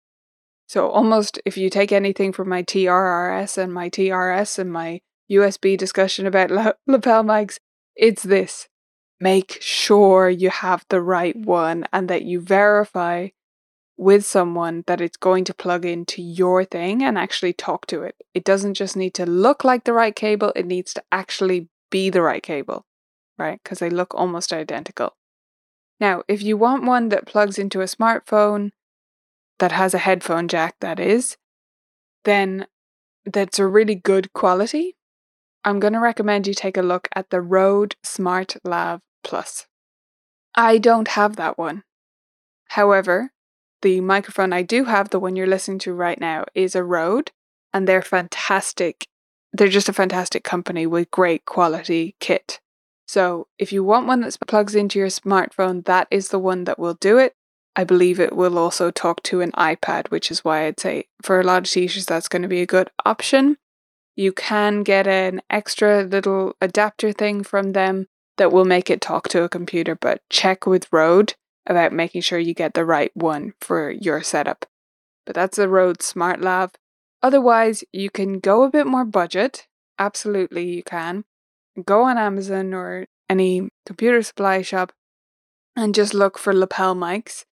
So, 0.66 0.88
almost 0.88 1.40
if 1.44 1.58
you 1.58 1.68
take 1.68 1.92
anything 1.92 2.32
from 2.32 2.48
my 2.48 2.62
TRRS 2.62 3.58
and 3.58 3.70
my 3.70 3.90
TRS 3.90 4.58
and 4.58 4.72
my 4.72 5.02
USB 5.30 5.76
discussion 5.76 6.26
about 6.26 6.50
lapel 6.86 7.22
mics, 7.22 7.58
it's 7.94 8.22
this. 8.22 8.66
Make 9.20 9.58
sure 9.60 10.30
you 10.30 10.48
have 10.48 10.86
the 10.88 11.02
right 11.02 11.36
one 11.36 11.86
and 11.92 12.08
that 12.08 12.22
you 12.22 12.40
verify 12.40 13.28
with 13.96 14.24
someone 14.24 14.82
that 14.86 15.00
it's 15.00 15.16
going 15.16 15.44
to 15.44 15.54
plug 15.54 15.84
into 15.84 16.20
your 16.20 16.64
thing 16.64 17.02
and 17.02 17.16
actually 17.16 17.52
talk 17.52 17.86
to 17.86 18.02
it. 18.02 18.16
It 18.34 18.44
doesn't 18.44 18.74
just 18.74 18.96
need 18.96 19.14
to 19.14 19.26
look 19.26 19.64
like 19.64 19.84
the 19.84 19.92
right 19.92 20.14
cable, 20.14 20.52
it 20.56 20.66
needs 20.66 20.92
to 20.94 21.02
actually 21.12 21.68
be 21.90 22.10
the 22.10 22.22
right 22.22 22.42
cable, 22.42 22.84
right? 23.38 23.60
Because 23.62 23.78
they 23.78 23.90
look 23.90 24.14
almost 24.14 24.52
identical. 24.52 25.16
Now, 26.00 26.22
if 26.26 26.42
you 26.42 26.56
want 26.56 26.84
one 26.84 27.08
that 27.10 27.26
plugs 27.26 27.58
into 27.58 27.80
a 27.80 27.84
smartphone 27.84 28.70
that 29.58 29.72
has 29.72 29.94
a 29.94 29.98
headphone 29.98 30.48
jack, 30.48 30.74
that 30.80 30.98
is, 30.98 31.36
then 32.24 32.66
that's 33.24 33.58
a 33.58 33.66
really 33.66 33.94
good 33.94 34.32
quality. 34.32 34.96
I'm 35.64 35.78
going 35.78 35.92
to 35.92 36.00
recommend 36.00 36.46
you 36.46 36.54
take 36.54 36.76
a 36.76 36.82
look 36.82 37.08
at 37.14 37.30
the 37.30 37.40
Rode 37.40 37.94
Smart 38.02 38.56
Lav 38.64 39.00
Plus. 39.22 39.66
I 40.54 40.78
don't 40.78 41.08
have 41.08 41.36
that 41.36 41.56
one. 41.56 41.84
However, 42.68 43.32
the 43.84 44.00
microphone 44.00 44.52
I 44.52 44.62
do 44.62 44.84
have, 44.86 45.10
the 45.10 45.20
one 45.20 45.36
you're 45.36 45.46
listening 45.46 45.78
to 45.80 45.92
right 45.92 46.18
now, 46.18 46.46
is 46.54 46.74
a 46.74 46.82
Rode, 46.82 47.30
and 47.72 47.86
they're 47.86 48.02
fantastic. 48.02 49.06
They're 49.52 49.68
just 49.68 49.90
a 49.90 49.92
fantastic 49.92 50.42
company 50.42 50.86
with 50.86 51.10
great 51.10 51.44
quality 51.44 52.16
kit. 52.18 52.60
So, 53.06 53.46
if 53.58 53.72
you 53.72 53.84
want 53.84 54.06
one 54.06 54.22
that 54.22 54.36
plugs 54.48 54.74
into 54.74 54.98
your 54.98 55.08
smartphone, 55.08 55.84
that 55.84 56.08
is 56.10 56.30
the 56.30 56.38
one 56.38 56.64
that 56.64 56.78
will 56.78 56.94
do 56.94 57.18
it. 57.18 57.34
I 57.76 57.84
believe 57.84 58.18
it 58.18 58.34
will 58.34 58.58
also 58.58 58.90
talk 58.90 59.22
to 59.24 59.42
an 59.42 59.52
iPad, 59.52 60.10
which 60.10 60.30
is 60.30 60.42
why 60.44 60.64
I'd 60.64 60.80
say 60.80 61.08
for 61.22 61.38
a 61.38 61.44
lot 61.44 61.64
of 61.66 61.70
teachers 61.70 62.06
that's 62.06 62.28
going 62.28 62.42
to 62.42 62.48
be 62.48 62.62
a 62.62 62.66
good 62.66 62.88
option. 63.04 63.58
You 64.16 64.32
can 64.32 64.82
get 64.82 65.06
an 65.06 65.42
extra 65.50 66.04
little 66.04 66.56
adapter 66.62 67.12
thing 67.12 67.44
from 67.44 67.72
them 67.72 68.06
that 68.38 68.50
will 68.50 68.64
make 68.64 68.88
it 68.88 69.02
talk 69.02 69.28
to 69.28 69.42
a 69.42 69.48
computer, 69.48 69.94
but 69.94 70.22
check 70.30 70.66
with 70.66 70.90
Rode 70.90 71.34
about 71.66 71.92
making 71.92 72.22
sure 72.22 72.38
you 72.38 72.54
get 72.54 72.74
the 72.74 72.84
right 72.84 73.10
one 73.14 73.54
for 73.60 73.90
your 73.90 74.22
setup. 74.22 74.66
But 75.26 75.34
that's 75.34 75.56
the 75.56 75.68
Rode 75.68 76.02
Smart 76.02 76.40
Lav. 76.40 76.72
Otherwise, 77.22 77.84
you 77.92 78.10
can 78.10 78.38
go 78.38 78.62
a 78.62 78.70
bit 78.70 78.86
more 78.86 79.04
budget. 79.04 79.66
Absolutely, 79.98 80.68
you 80.68 80.82
can. 80.82 81.24
Go 81.84 82.02
on 82.02 82.18
Amazon 82.18 82.74
or 82.74 83.06
any 83.30 83.68
computer 83.86 84.22
supply 84.22 84.62
shop 84.62 84.92
and 85.74 85.94
just 85.94 86.14
look 86.14 86.38
for 86.38 86.52
lapel 86.52 86.94
mics. 86.94 87.44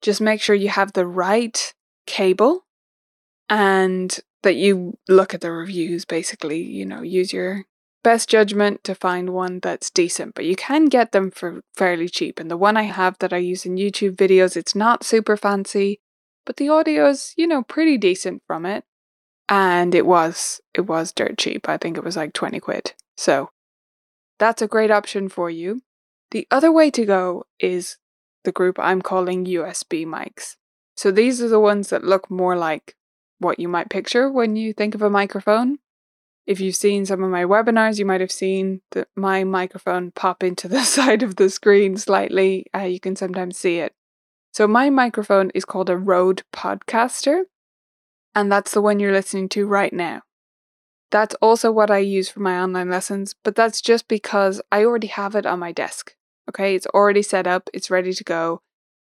Just 0.00 0.20
make 0.20 0.40
sure 0.40 0.54
you 0.54 0.68
have 0.68 0.92
the 0.92 1.06
right 1.06 1.74
cable 2.06 2.64
and 3.48 4.20
that 4.42 4.56
you 4.56 4.96
look 5.08 5.34
at 5.34 5.40
the 5.40 5.50
reviews 5.50 6.04
basically, 6.04 6.62
you 6.62 6.84
know, 6.84 7.02
use 7.02 7.32
your 7.32 7.64
best 8.04 8.28
judgment 8.28 8.84
to 8.84 8.94
find 8.94 9.30
one 9.30 9.58
that's 9.58 9.90
decent, 9.90 10.36
but 10.36 10.44
you 10.44 10.54
can 10.54 10.84
get 10.84 11.10
them 11.10 11.32
for 11.32 11.62
fairly 11.74 12.08
cheap. 12.08 12.38
And 12.38 12.48
the 12.48 12.56
one 12.56 12.76
I 12.76 12.82
have 12.82 13.18
that 13.18 13.32
I 13.32 13.38
use 13.38 13.66
in 13.66 13.74
YouTube 13.76 14.14
videos, 14.14 14.56
it's 14.56 14.76
not 14.76 15.02
super 15.02 15.36
fancy, 15.36 16.00
but 16.46 16.58
the 16.58 16.68
audio 16.68 17.08
is, 17.08 17.34
you 17.36 17.48
know, 17.48 17.62
pretty 17.62 17.98
decent 17.98 18.42
from 18.46 18.64
it. 18.66 18.84
And 19.48 19.94
it 19.94 20.06
was 20.06 20.60
it 20.74 20.82
was 20.82 21.12
dirt 21.12 21.36
cheap. 21.36 21.68
I 21.68 21.76
think 21.76 21.96
it 21.96 22.04
was 22.04 22.16
like 22.16 22.32
20 22.32 22.60
quid. 22.60 22.92
So 23.16 23.50
that's 24.38 24.62
a 24.62 24.68
great 24.68 24.90
option 24.90 25.28
for 25.28 25.50
you. 25.50 25.82
The 26.30 26.46
other 26.50 26.70
way 26.70 26.90
to 26.92 27.04
go 27.04 27.44
is 27.58 27.96
the 28.44 28.52
group 28.52 28.78
I'm 28.78 29.02
calling 29.02 29.44
USB 29.46 30.06
mics. 30.06 30.56
So 30.96 31.10
these 31.10 31.42
are 31.42 31.48
the 31.48 31.60
ones 31.60 31.90
that 31.90 32.04
look 32.04 32.30
more 32.30 32.56
like 32.56 32.94
what 33.38 33.58
you 33.58 33.68
might 33.68 33.90
picture 33.90 34.30
when 34.30 34.56
you 34.56 34.72
think 34.72 34.94
of 34.94 35.02
a 35.02 35.10
microphone. 35.10 35.78
If 36.46 36.60
you've 36.60 36.76
seen 36.76 37.06
some 37.06 37.22
of 37.22 37.30
my 37.30 37.44
webinars, 37.44 37.98
you 37.98 38.04
might 38.04 38.20
have 38.20 38.32
seen 38.32 38.82
the, 38.90 39.06
my 39.16 39.44
microphone 39.44 40.10
pop 40.10 40.42
into 40.42 40.68
the 40.68 40.84
side 40.84 41.22
of 41.22 41.36
the 41.36 41.48
screen 41.48 41.96
slightly. 41.96 42.66
Uh, 42.74 42.80
you 42.80 43.00
can 43.00 43.16
sometimes 43.16 43.58
see 43.58 43.78
it. 43.78 43.94
So, 44.52 44.68
my 44.68 44.90
microphone 44.90 45.50
is 45.54 45.64
called 45.64 45.90
a 45.90 45.96
Rode 45.96 46.42
Podcaster, 46.52 47.44
and 48.34 48.52
that's 48.52 48.72
the 48.72 48.82
one 48.82 49.00
you're 49.00 49.12
listening 49.12 49.48
to 49.50 49.66
right 49.66 49.92
now. 49.92 50.22
That's 51.10 51.34
also 51.36 51.72
what 51.72 51.90
I 51.90 51.98
use 51.98 52.28
for 52.28 52.40
my 52.40 52.60
online 52.60 52.90
lessons, 52.90 53.34
but 53.42 53.54
that's 53.54 53.80
just 53.80 54.06
because 54.06 54.60
I 54.70 54.84
already 54.84 55.06
have 55.08 55.34
it 55.34 55.46
on 55.46 55.58
my 55.58 55.72
desk. 55.72 56.14
Okay, 56.48 56.74
it's 56.74 56.86
already 56.88 57.22
set 57.22 57.46
up, 57.46 57.70
it's 57.72 57.90
ready 57.90 58.12
to 58.12 58.24
go, 58.24 58.60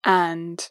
and 0.05 0.71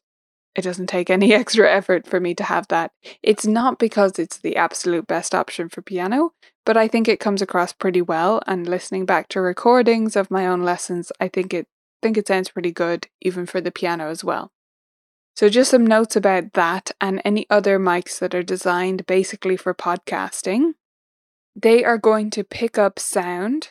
it 0.56 0.62
doesn't 0.62 0.88
take 0.88 1.10
any 1.10 1.34
extra 1.34 1.72
effort 1.72 2.08
for 2.08 2.20
me 2.20 2.34
to 2.36 2.44
have 2.44 2.68
that. 2.70 2.92
It's 3.22 3.46
not 3.46 3.80
because 3.80 4.20
it's 4.20 4.38
the 4.38 4.56
absolute 4.56 5.08
best 5.08 5.34
option 5.34 5.70
for 5.70 5.82
piano, 5.82 6.34
but 6.66 6.78
I 6.78 6.88
think 6.88 7.08
it 7.08 7.20
comes 7.20 7.42
across 7.42 7.74
pretty 7.74 8.02
well 8.02 8.42
and 8.48 8.68
listening 8.68 9.06
back 9.06 9.28
to 9.30 9.42
recordings 9.42 10.16
of 10.16 10.32
my 10.32 10.48
own 10.48 10.64
lessons, 10.64 11.12
I 11.20 11.28
think 11.28 11.54
it 11.54 11.68
think 12.02 12.18
it 12.18 12.28
sounds 12.28 12.50
pretty 12.50 12.72
good 12.72 13.08
even 13.22 13.46
for 13.46 13.62
the 13.62 13.72
piano 13.72 14.10
as 14.10 14.26
well. 14.26 14.52
So 15.36 15.50
just 15.50 15.72
some 15.72 15.88
notes 15.88 16.16
about 16.16 16.54
that 16.54 16.92
and 17.02 17.22
any 17.26 17.48
other 17.50 17.80
mics 17.80 18.20
that 18.20 18.36
are 18.36 18.44
designed 18.44 19.06
basically 19.08 19.58
for 19.58 19.74
podcasting. 19.74 20.74
They 21.56 21.84
are 21.84 21.98
going 21.98 22.30
to 22.32 22.44
pick 22.44 22.78
up 22.78 23.00
sound 23.00 23.70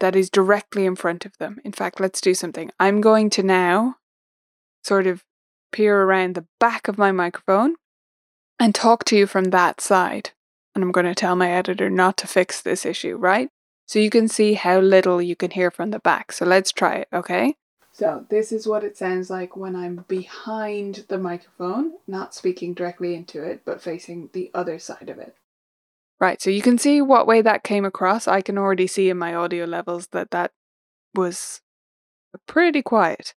that 0.00 0.16
is 0.16 0.30
directly 0.30 0.86
in 0.86 0.96
front 0.96 1.24
of 1.24 1.36
them. 1.38 1.58
In 1.64 1.72
fact, 1.72 2.00
let's 2.00 2.20
do 2.20 2.34
something. 2.34 2.70
I'm 2.80 3.00
going 3.00 3.30
to 3.30 3.42
now 3.42 3.96
sort 4.82 5.06
of 5.06 5.22
peer 5.74 6.02
around 6.02 6.36
the 6.36 6.46
back 6.60 6.86
of 6.86 6.96
my 6.96 7.10
microphone 7.10 7.74
and 8.60 8.74
talk 8.74 9.04
to 9.04 9.16
you 9.16 9.26
from 9.26 9.46
that 9.46 9.80
side. 9.80 10.30
And 10.74 10.84
I'm 10.84 10.92
going 10.92 11.06
to 11.06 11.14
tell 11.14 11.34
my 11.34 11.50
editor 11.50 11.90
not 11.90 12.16
to 12.18 12.28
fix 12.28 12.62
this 12.62 12.86
issue, 12.86 13.16
right? 13.16 13.48
So 13.86 13.98
you 13.98 14.08
can 14.08 14.28
see 14.28 14.54
how 14.54 14.78
little 14.78 15.20
you 15.20 15.34
can 15.34 15.50
hear 15.50 15.70
from 15.70 15.90
the 15.90 15.98
back. 15.98 16.30
So 16.30 16.46
let's 16.46 16.70
try 16.70 16.94
it, 16.94 17.08
okay? 17.12 17.56
So 17.92 18.24
this 18.30 18.52
is 18.52 18.66
what 18.66 18.84
it 18.84 18.96
sounds 18.96 19.30
like 19.30 19.56
when 19.56 19.76
I'm 19.76 20.04
behind 20.08 21.06
the 21.08 21.18
microphone, 21.18 21.94
not 22.06 22.34
speaking 22.34 22.72
directly 22.72 23.14
into 23.14 23.42
it, 23.42 23.62
but 23.64 23.82
facing 23.82 24.30
the 24.32 24.50
other 24.54 24.78
side 24.78 25.08
of 25.08 25.18
it. 25.18 25.36
Right, 26.20 26.40
so 26.40 26.50
you 26.50 26.62
can 26.62 26.78
see 26.78 27.02
what 27.02 27.26
way 27.26 27.42
that 27.42 27.64
came 27.64 27.84
across. 27.84 28.28
I 28.28 28.40
can 28.40 28.58
already 28.58 28.86
see 28.86 29.10
in 29.10 29.18
my 29.18 29.34
audio 29.34 29.64
levels 29.64 30.08
that 30.08 30.30
that 30.30 30.52
was 31.14 31.60
pretty 32.46 32.82
quiet. 32.82 33.34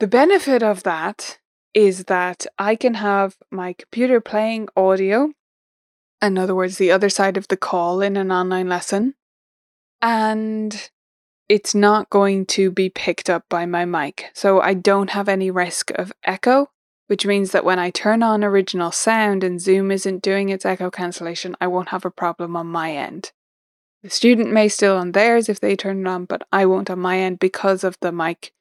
The 0.00 0.06
benefit 0.06 0.62
of 0.62 0.82
that 0.82 1.38
is 1.74 2.04
that 2.04 2.46
I 2.58 2.76
can 2.76 2.94
have 2.94 3.36
my 3.50 3.72
computer 3.72 4.20
playing 4.20 4.68
audio, 4.76 5.32
in 6.20 6.38
other 6.38 6.54
words, 6.54 6.78
the 6.78 6.92
other 6.92 7.08
side 7.08 7.36
of 7.36 7.48
the 7.48 7.56
call 7.56 8.00
in 8.00 8.16
an 8.16 8.30
online 8.30 8.68
lesson, 8.68 9.14
and 10.00 10.90
it's 11.48 11.74
not 11.74 12.10
going 12.10 12.46
to 12.46 12.70
be 12.70 12.88
picked 12.88 13.28
up 13.28 13.44
by 13.48 13.66
my 13.66 13.84
mic. 13.84 14.30
So 14.32 14.60
I 14.60 14.74
don't 14.74 15.10
have 15.10 15.28
any 15.28 15.50
risk 15.50 15.90
of 15.92 16.12
echo, 16.24 16.70
which 17.08 17.26
means 17.26 17.50
that 17.50 17.64
when 17.64 17.78
I 17.78 17.90
turn 17.90 18.22
on 18.22 18.44
original 18.44 18.90
sound 18.90 19.44
and 19.44 19.60
Zoom 19.60 19.90
isn't 19.90 20.22
doing 20.22 20.48
its 20.48 20.64
echo 20.64 20.90
cancellation, 20.90 21.56
I 21.60 21.66
won't 21.66 21.88
have 21.88 22.04
a 22.04 22.10
problem 22.10 22.56
on 22.56 22.68
my 22.68 22.92
end. 22.92 23.32
The 24.02 24.10
student 24.10 24.50
may 24.50 24.68
still 24.68 24.96
on 24.96 25.12
theirs 25.12 25.48
if 25.48 25.60
they 25.60 25.76
turn 25.76 26.00
it 26.00 26.08
on, 26.08 26.24
but 26.24 26.42
I 26.50 26.66
won't 26.66 26.90
on 26.90 26.98
my 26.98 27.18
end 27.18 27.38
because 27.38 27.84
of 27.84 27.96
the 28.00 28.12
mic 28.12 28.52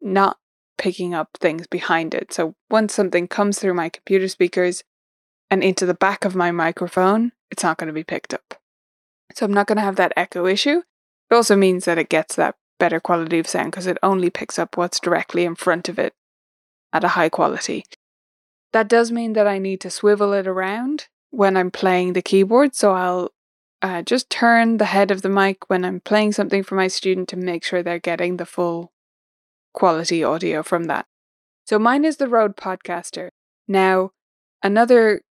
not 0.00 0.38
picking 0.78 1.14
up 1.14 1.30
things 1.38 1.66
behind 1.66 2.14
it. 2.14 2.32
So 2.32 2.54
once 2.70 2.94
something 2.94 3.28
comes 3.28 3.58
through 3.58 3.74
my 3.74 3.88
computer 3.88 4.28
speakers 4.28 4.82
and 5.50 5.62
into 5.62 5.84
the 5.84 5.94
back 5.94 6.24
of 6.24 6.34
my 6.34 6.50
microphone, 6.50 7.32
it's 7.50 7.62
not 7.62 7.76
going 7.76 7.88
to 7.88 7.92
be 7.92 8.04
picked 8.04 8.32
up. 8.32 8.54
So 9.34 9.44
I'm 9.44 9.52
not 9.52 9.66
going 9.66 9.76
to 9.76 9.82
have 9.82 9.96
that 9.96 10.12
echo 10.16 10.46
issue. 10.46 10.82
It 11.30 11.34
also 11.34 11.56
means 11.56 11.84
that 11.84 11.98
it 11.98 12.08
gets 12.08 12.36
that 12.36 12.54
better 12.78 13.00
quality 13.00 13.38
of 13.38 13.46
sound 13.46 13.72
because 13.72 13.86
it 13.86 13.98
only 14.02 14.30
picks 14.30 14.58
up 14.58 14.76
what's 14.76 15.00
directly 15.00 15.44
in 15.44 15.54
front 15.54 15.88
of 15.88 15.98
it 15.98 16.14
at 16.92 17.04
a 17.04 17.08
high 17.08 17.28
quality. 17.28 17.84
That 18.72 18.88
does 18.88 19.10
mean 19.10 19.32
that 19.34 19.46
I 19.46 19.58
need 19.58 19.80
to 19.82 19.90
swivel 19.90 20.32
it 20.32 20.46
around 20.46 21.08
when 21.30 21.56
I'm 21.56 21.70
playing 21.70 22.12
the 22.12 22.22
keyboard. 22.22 22.74
So 22.74 22.92
I'll 22.92 23.32
uh, 23.82 24.02
just 24.02 24.30
turn 24.30 24.78
the 24.78 24.86
head 24.86 25.10
of 25.10 25.22
the 25.22 25.28
mic 25.28 25.68
when 25.68 25.84
I'm 25.84 26.00
playing 26.00 26.32
something 26.32 26.62
for 26.62 26.74
my 26.74 26.88
student 26.88 27.28
to 27.30 27.36
make 27.36 27.64
sure 27.64 27.82
they're 27.82 27.98
getting 27.98 28.36
the 28.36 28.46
full 28.46 28.92
quality 29.72 30.24
audio 30.24 30.62
from 30.62 30.84
that. 30.84 31.06
So 31.66 31.78
mine 31.78 32.04
is 32.04 32.16
the 32.16 32.28
Rode 32.28 32.56
Podcaster. 32.56 33.30
Now, 33.66 34.10
another 34.62 35.22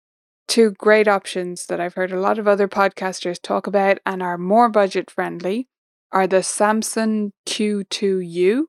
two 0.49 0.73
great 0.73 1.09
options 1.09 1.67
that 1.67 1.81
I've 1.81 1.95
heard 1.95 2.13
a 2.13 2.21
lot 2.21 2.39
of 2.39 2.47
other 2.47 2.69
podcasters 2.69 3.41
talk 3.41 3.67
about 3.67 3.99
and 4.05 4.23
are 4.23 4.39
more 4.39 4.69
budget 4.69 5.11
friendly 5.11 5.69
are 6.13 6.27
the 6.27 6.43
Samson 6.43 7.33
Q2U 7.47 8.65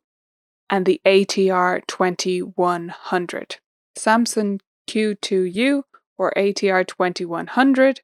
and 0.69 0.85
the 0.85 1.01
ATR 1.05 1.81
2100. 1.87 3.57
Samson 3.95 4.59
Q2U 4.89 5.83
or 6.17 6.33
ATR 6.35 6.87
2100 6.87 8.01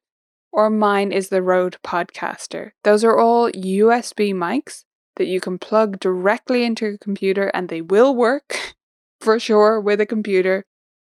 or 0.52 0.70
mine 0.70 1.10
is 1.10 1.30
the 1.30 1.42
Rode 1.42 1.78
Podcaster. 1.84 2.70
Those 2.84 3.02
are 3.02 3.18
all 3.18 3.50
USB 3.50 4.32
mics 4.32 4.84
that 5.16 5.26
you 5.26 5.40
can 5.40 5.58
plug 5.58 6.00
directly 6.00 6.64
into 6.64 6.86
your 6.86 6.98
computer 6.98 7.48
and 7.48 7.68
they 7.68 7.80
will 7.80 8.14
work 8.14 8.74
for 9.20 9.38
sure 9.38 9.80
with 9.80 10.00
a 10.00 10.06
computer. 10.06 10.64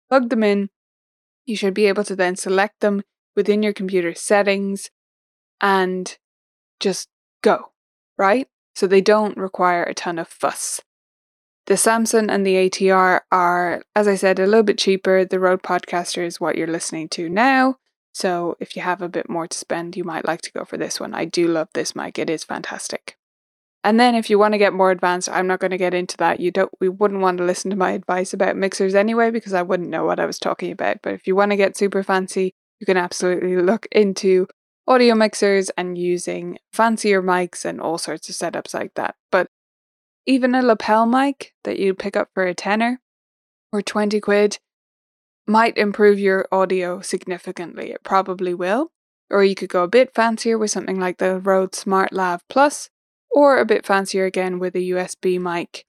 Plug 0.09 0.29
them 0.29 0.43
in. 0.43 0.71
You 1.47 1.57
should 1.57 1.75
be 1.75 1.87
able 1.87 2.05
to 2.05 2.17
then 2.17 2.37
select 2.37 2.81
them 2.81 3.03
within 3.35 3.63
your 3.63 3.73
computer 3.73 4.15
settings 4.15 4.91
and 5.61 6.17
just 6.81 7.09
go, 7.43 7.73
right? 8.19 8.49
So 8.75 8.87
they 8.87 9.01
don't 9.01 9.37
require 9.37 9.85
a 9.85 9.95
ton 9.95 10.19
of 10.19 10.29
fuss. 10.29 10.81
The 11.67 11.77
Samson 11.77 12.29
and 12.29 12.45
the 12.45 12.69
ATR 12.69 13.21
are, 13.31 13.83
as 13.95 14.09
I 14.09 14.17
said, 14.17 14.39
a 14.39 14.47
little 14.47 14.65
bit 14.65 14.79
cheaper. 14.79 15.25
The 15.25 15.39
Rode 15.39 15.63
Podcaster 15.63 16.27
is 16.27 16.41
what 16.41 16.57
you're 16.57 16.67
listening 16.67 17.09
to 17.11 17.29
now. 17.29 17.77
So 18.13 18.57
if 18.61 18.77
you 18.77 18.83
have 18.83 19.01
a 19.01 19.09
bit 19.09 19.29
more 19.29 19.47
to 19.47 19.57
spend, 19.57 19.97
you 19.97 20.05
might 20.05 20.27
like 20.27 20.43
to 20.43 20.53
go 20.53 20.65
for 20.65 20.77
this 20.77 21.01
one. 21.01 21.15
I 21.15 21.25
do 21.25 21.49
love 21.49 21.69
this 21.73 21.97
mic, 21.97 22.19
it 22.19 22.29
is 22.29 22.45
fantastic. 22.45 23.17
And 23.85 23.99
then 23.99 24.15
if 24.15 24.31
you 24.31 24.39
want 24.39 24.55
to 24.55 24.59
get 24.59 24.73
more 24.73 24.93
advanced, 24.93 25.29
I'm 25.29 25.47
not 25.47 25.59
going 25.59 25.73
to 25.73 25.79
get 25.79 25.95
into 25.95 26.17
that. 26.19 26.39
You 26.39 26.51
don't 26.51 26.71
we 26.81 26.89
wouldn't 26.89 27.21
want 27.21 27.39
to 27.39 27.45
listen 27.45 27.71
to 27.71 27.77
my 27.77 27.93
advice 27.93 28.33
about 28.33 28.57
mixers 28.57 28.95
anyway 28.95 29.31
because 29.31 29.55
I 29.55 29.63
wouldn't 29.63 29.91
know 29.91 30.05
what 30.05 30.21
I 30.21 30.27
was 30.27 30.39
talking 30.39 30.71
about. 30.71 30.99
But 31.03 31.15
if 31.15 31.27
you 31.27 31.35
want 31.35 31.51
to 31.51 31.57
get 31.57 31.77
super 31.77 32.03
fancy, 32.03 32.55
you 32.79 32.87
can 32.87 32.97
absolutely 32.97 33.57
look 33.57 33.87
into 33.91 34.47
audio 34.87 35.15
mixers 35.15 35.71
and 35.71 35.99
using 35.99 36.59
fancier 36.73 37.23
mics 37.23 37.65
and 37.65 37.81
all 37.81 37.99
sorts 37.99 38.29
of 38.29 38.35
setups 38.35 38.75
like 38.75 38.95
that. 38.95 39.17
But 39.31 39.49
even 40.27 40.55
a 40.55 40.63
lapel 40.63 41.07
mic 41.07 41.53
that 41.65 41.79
you 41.79 41.95
pick 41.95 42.17
up 42.17 42.29
for 42.35 42.45
a 42.47 42.55
tenner 42.55 43.01
or 43.73 43.83
20 43.83 44.21
quid 44.21 44.59
might 45.47 45.77
improve 45.77 46.19
your 46.19 46.47
audio 46.53 47.01
significantly. 47.01 47.91
It 47.91 48.05
probably 48.05 48.55
will. 48.55 48.93
Or 49.31 49.43
you 49.43 49.55
could 49.55 49.71
go 49.71 49.83
a 49.83 49.89
bit 49.89 50.15
fancier 50.15 50.59
with 50.59 50.71
something 50.71 51.01
like 51.01 51.19
the 51.19 51.41
Rode 51.41 51.75
Smart 51.75 52.13
Lav 52.13 52.43
Plus 52.49 52.91
or 53.33 53.59
a 53.59 53.65
bit 53.65 53.87
fancier 53.87 54.25
again 54.25 54.59
with 54.59 54.75
a 54.75 54.91
USB 54.91 55.41
mic, 55.41 55.87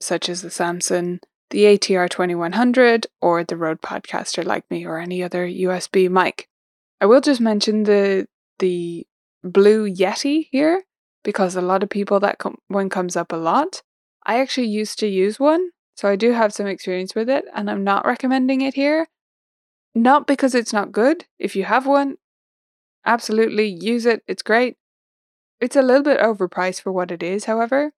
such 0.00 0.28
as 0.28 0.42
the 0.42 0.50
Samson, 0.50 1.20
the 1.50 1.64
ATR 1.64 2.08
2100, 2.08 3.06
or 3.20 3.44
the 3.44 3.56
Rode 3.56 3.80
Podcaster 3.82 4.44
like 4.44 4.68
me, 4.70 4.84
or 4.84 4.98
any 4.98 5.22
other 5.22 5.46
USB 5.46 6.10
mic. 6.10 6.48
I 7.00 7.06
will 7.06 7.20
just 7.20 7.40
mention 7.40 7.84
the 7.84 8.26
the 8.58 9.06
Blue 9.44 9.88
Yeti 9.88 10.48
here 10.50 10.82
because 11.22 11.56
a 11.56 11.60
lot 11.60 11.82
of 11.82 11.90
people 11.90 12.20
that 12.20 12.38
com- 12.38 12.58
one 12.68 12.88
comes 12.88 13.16
up 13.16 13.32
a 13.32 13.36
lot. 13.36 13.82
I 14.24 14.40
actually 14.40 14.68
used 14.68 14.98
to 15.00 15.06
use 15.06 15.38
one, 15.38 15.70
so 15.94 16.08
I 16.08 16.16
do 16.16 16.32
have 16.32 16.52
some 16.52 16.66
experience 16.66 17.14
with 17.14 17.28
it, 17.28 17.44
and 17.54 17.70
I'm 17.70 17.84
not 17.84 18.06
recommending 18.06 18.60
it 18.60 18.74
here. 18.74 19.08
Not 19.94 20.26
because 20.26 20.54
it's 20.54 20.72
not 20.72 20.92
good. 20.92 21.24
If 21.38 21.56
you 21.56 21.64
have 21.64 21.86
one, 21.86 22.16
absolutely 23.04 23.66
use 23.66 24.04
it. 24.04 24.22
It's 24.26 24.42
great. 24.42 24.76
It's 25.60 25.76
a 25.76 25.82
little 25.82 26.02
bit 26.02 26.20
overpriced 26.20 26.82
for 26.82 26.92
what 26.92 27.10
it 27.10 27.22
is, 27.22 27.46
however. 27.46 27.92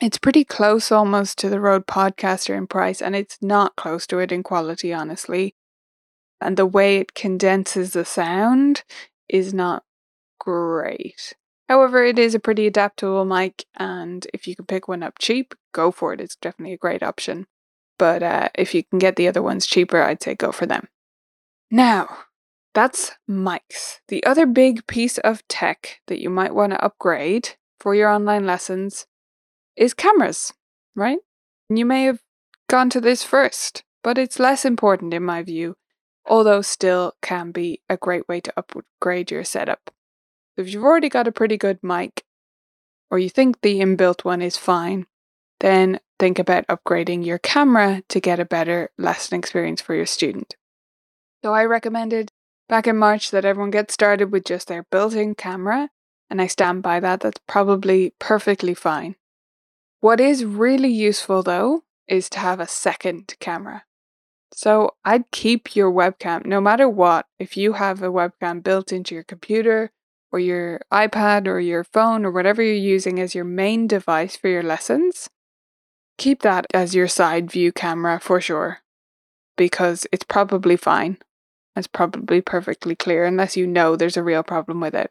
It's 0.00 0.18
pretty 0.18 0.44
close 0.44 0.90
almost 0.90 1.38
to 1.38 1.50
the 1.50 1.60
Rode 1.60 1.86
Podcaster 1.86 2.56
in 2.56 2.66
price, 2.66 3.02
and 3.02 3.14
it's 3.14 3.36
not 3.42 3.76
close 3.76 4.06
to 4.06 4.18
it 4.18 4.32
in 4.32 4.42
quality, 4.42 4.92
honestly. 4.92 5.54
And 6.40 6.56
the 6.56 6.64
way 6.64 6.96
it 6.96 7.14
condenses 7.14 7.92
the 7.92 8.06
sound 8.06 8.82
is 9.28 9.52
not 9.52 9.84
great. 10.38 11.34
However, 11.68 12.02
it 12.02 12.18
is 12.18 12.34
a 12.34 12.40
pretty 12.40 12.66
adaptable 12.66 13.26
mic, 13.26 13.66
and 13.76 14.26
if 14.32 14.48
you 14.48 14.56
can 14.56 14.64
pick 14.64 14.88
one 14.88 15.02
up 15.02 15.18
cheap, 15.18 15.54
go 15.72 15.90
for 15.90 16.14
it. 16.14 16.20
It's 16.20 16.36
definitely 16.36 16.72
a 16.72 16.78
great 16.78 17.02
option. 17.02 17.46
But 17.98 18.22
uh, 18.22 18.48
if 18.54 18.74
you 18.74 18.82
can 18.82 18.98
get 18.98 19.16
the 19.16 19.28
other 19.28 19.42
ones 19.42 19.66
cheaper, 19.66 20.02
I'd 20.02 20.22
say 20.22 20.34
go 20.34 20.50
for 20.50 20.64
them. 20.64 20.88
Now, 21.70 22.08
that's 22.74 23.12
mics. 23.28 24.00
The 24.08 24.24
other 24.24 24.46
big 24.46 24.86
piece 24.86 25.18
of 25.18 25.46
tech 25.48 26.00
that 26.06 26.20
you 26.20 26.30
might 26.30 26.54
want 26.54 26.72
to 26.72 26.84
upgrade 26.84 27.56
for 27.80 27.94
your 27.94 28.08
online 28.08 28.46
lessons 28.46 29.06
is 29.76 29.94
cameras, 29.94 30.52
right? 30.94 31.18
You 31.68 31.84
may 31.84 32.04
have 32.04 32.20
gone 32.68 32.90
to 32.90 33.00
this 33.00 33.22
first, 33.22 33.82
but 34.02 34.18
it's 34.18 34.38
less 34.38 34.64
important 34.64 35.14
in 35.14 35.24
my 35.24 35.42
view, 35.42 35.76
although 36.26 36.62
still 36.62 37.14
can 37.22 37.50
be 37.50 37.80
a 37.88 37.96
great 37.96 38.28
way 38.28 38.40
to 38.40 38.52
upgrade 38.56 39.30
your 39.30 39.44
setup. 39.44 39.90
If 40.56 40.72
you've 40.72 40.84
already 40.84 41.08
got 41.08 41.28
a 41.28 41.32
pretty 41.32 41.56
good 41.56 41.78
mic, 41.82 42.24
or 43.10 43.18
you 43.18 43.28
think 43.28 43.60
the 43.60 43.80
inbuilt 43.80 44.24
one 44.24 44.42
is 44.42 44.56
fine, 44.56 45.06
then 45.58 46.00
think 46.18 46.38
about 46.38 46.66
upgrading 46.68 47.24
your 47.24 47.38
camera 47.38 48.02
to 48.08 48.20
get 48.20 48.38
a 48.38 48.44
better 48.44 48.90
lesson 48.98 49.38
experience 49.38 49.80
for 49.80 49.94
your 49.94 50.06
student. 50.06 50.54
So 51.42 51.52
I 51.54 51.64
recommended 51.64 52.30
back 52.70 52.86
in 52.86 52.96
March 52.96 53.32
that 53.32 53.44
everyone 53.44 53.72
gets 53.72 53.92
started 53.92 54.30
with 54.32 54.44
just 54.44 54.68
their 54.68 54.84
built 54.84 55.12
in 55.12 55.34
camera, 55.34 55.90
and 56.30 56.40
I 56.40 56.46
stand 56.46 56.82
by 56.82 57.00
that. 57.00 57.20
That's 57.20 57.40
probably 57.46 58.14
perfectly 58.18 58.74
fine. 58.74 59.16
What 60.00 60.20
is 60.20 60.44
really 60.44 60.88
useful 60.88 61.42
though 61.42 61.82
is 62.08 62.30
to 62.30 62.38
have 62.38 62.60
a 62.60 62.66
second 62.66 63.34
camera. 63.40 63.84
So 64.52 64.94
I'd 65.04 65.30
keep 65.30 65.76
your 65.76 65.92
webcam 65.92 66.46
no 66.46 66.60
matter 66.60 66.88
what. 66.88 67.26
If 67.38 67.56
you 67.56 67.74
have 67.74 68.02
a 68.02 68.10
webcam 68.10 68.62
built 68.62 68.92
into 68.92 69.14
your 69.14 69.24
computer 69.24 69.90
or 70.32 70.38
your 70.38 70.80
iPad 70.92 71.46
or 71.46 71.60
your 71.60 71.84
phone 71.84 72.24
or 72.24 72.30
whatever 72.30 72.62
you're 72.62 72.74
using 72.74 73.20
as 73.20 73.34
your 73.34 73.44
main 73.44 73.86
device 73.86 74.36
for 74.36 74.48
your 74.48 74.62
lessons, 74.62 75.28
keep 76.18 76.42
that 76.42 76.66
as 76.72 76.94
your 76.94 77.08
side 77.08 77.50
view 77.50 77.72
camera 77.72 78.20
for 78.20 78.40
sure 78.40 78.78
because 79.56 80.06
it's 80.12 80.24
probably 80.24 80.76
fine. 80.76 81.18
It's 81.76 81.86
probably 81.86 82.40
perfectly 82.40 82.96
clear 82.96 83.24
unless 83.24 83.56
you 83.56 83.66
know 83.66 83.96
there's 83.96 84.16
a 84.16 84.22
real 84.22 84.42
problem 84.42 84.80
with 84.80 84.94
it. 84.94 85.10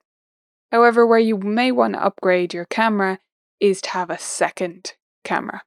However, 0.72 1.06
where 1.06 1.20
you 1.20 1.38
may 1.38 1.72
want 1.72 1.94
to 1.94 2.04
upgrade 2.04 2.54
your 2.54 2.66
camera 2.66 3.20
is 3.60 3.82
to 3.82 3.90
have 3.92 4.10
a 4.10 4.18
second 4.18 4.94
camera. 5.24 5.64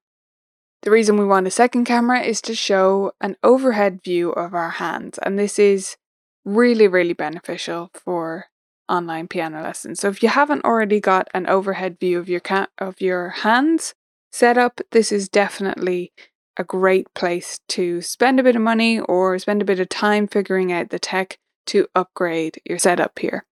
The 0.83 0.91
reason 0.91 1.17
we 1.17 1.25
want 1.25 1.47
a 1.47 1.51
second 1.51 1.85
camera 1.85 2.21
is 2.21 2.41
to 2.43 2.55
show 2.55 3.13
an 3.21 3.37
overhead 3.43 4.01
view 4.03 4.31
of 4.31 4.55
our 4.55 4.71
hands, 4.71 5.19
and 5.19 5.39
this 5.39 5.59
is 5.59 5.97
really, 6.45 6.89
really 6.89 7.13
beneficial 7.13 7.91
for 7.95 8.47
online 8.89 9.29
piano 9.29 9.63
lessons. 9.63 10.01
So 10.01 10.09
if 10.09 10.23
you 10.23 10.29
haven't 10.29 10.65
already 10.65 11.01
got 11.01 11.29
an 11.33 11.47
overhead 11.47 11.99
view 12.01 12.19
of 12.19 12.29
your 12.29 12.41
ca- 12.41 12.67
of 12.79 13.01
your 13.01 13.29
hands 13.29 13.95
set 14.33 14.59
up, 14.59 14.81
this 14.91 15.13
is 15.13 15.29
definitely 15.29 16.13
a 16.57 16.65
great 16.65 17.13
place 17.15 17.61
to 17.69 18.01
spend 18.01 18.39
a 18.39 18.43
bit 18.43 18.57
of 18.57 18.63
money 18.63 19.01
or 19.01 19.39
spend 19.39 19.63
a 19.63 19.65
bit 19.65 19.81
of 19.81 19.89
time 19.89 20.27
figuring 20.27 20.73
out 20.73 20.91
the 20.91 20.99
tech 20.99 21.39
to 21.67 21.87
upgrade 21.95 22.61
your 22.65 22.79
setup 22.79 23.19
here. 23.19 23.47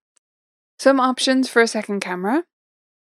Some 0.79 1.01
options 1.01 1.49
for 1.49 1.63
a 1.63 1.69
second 1.69 2.01
camera 2.01 2.45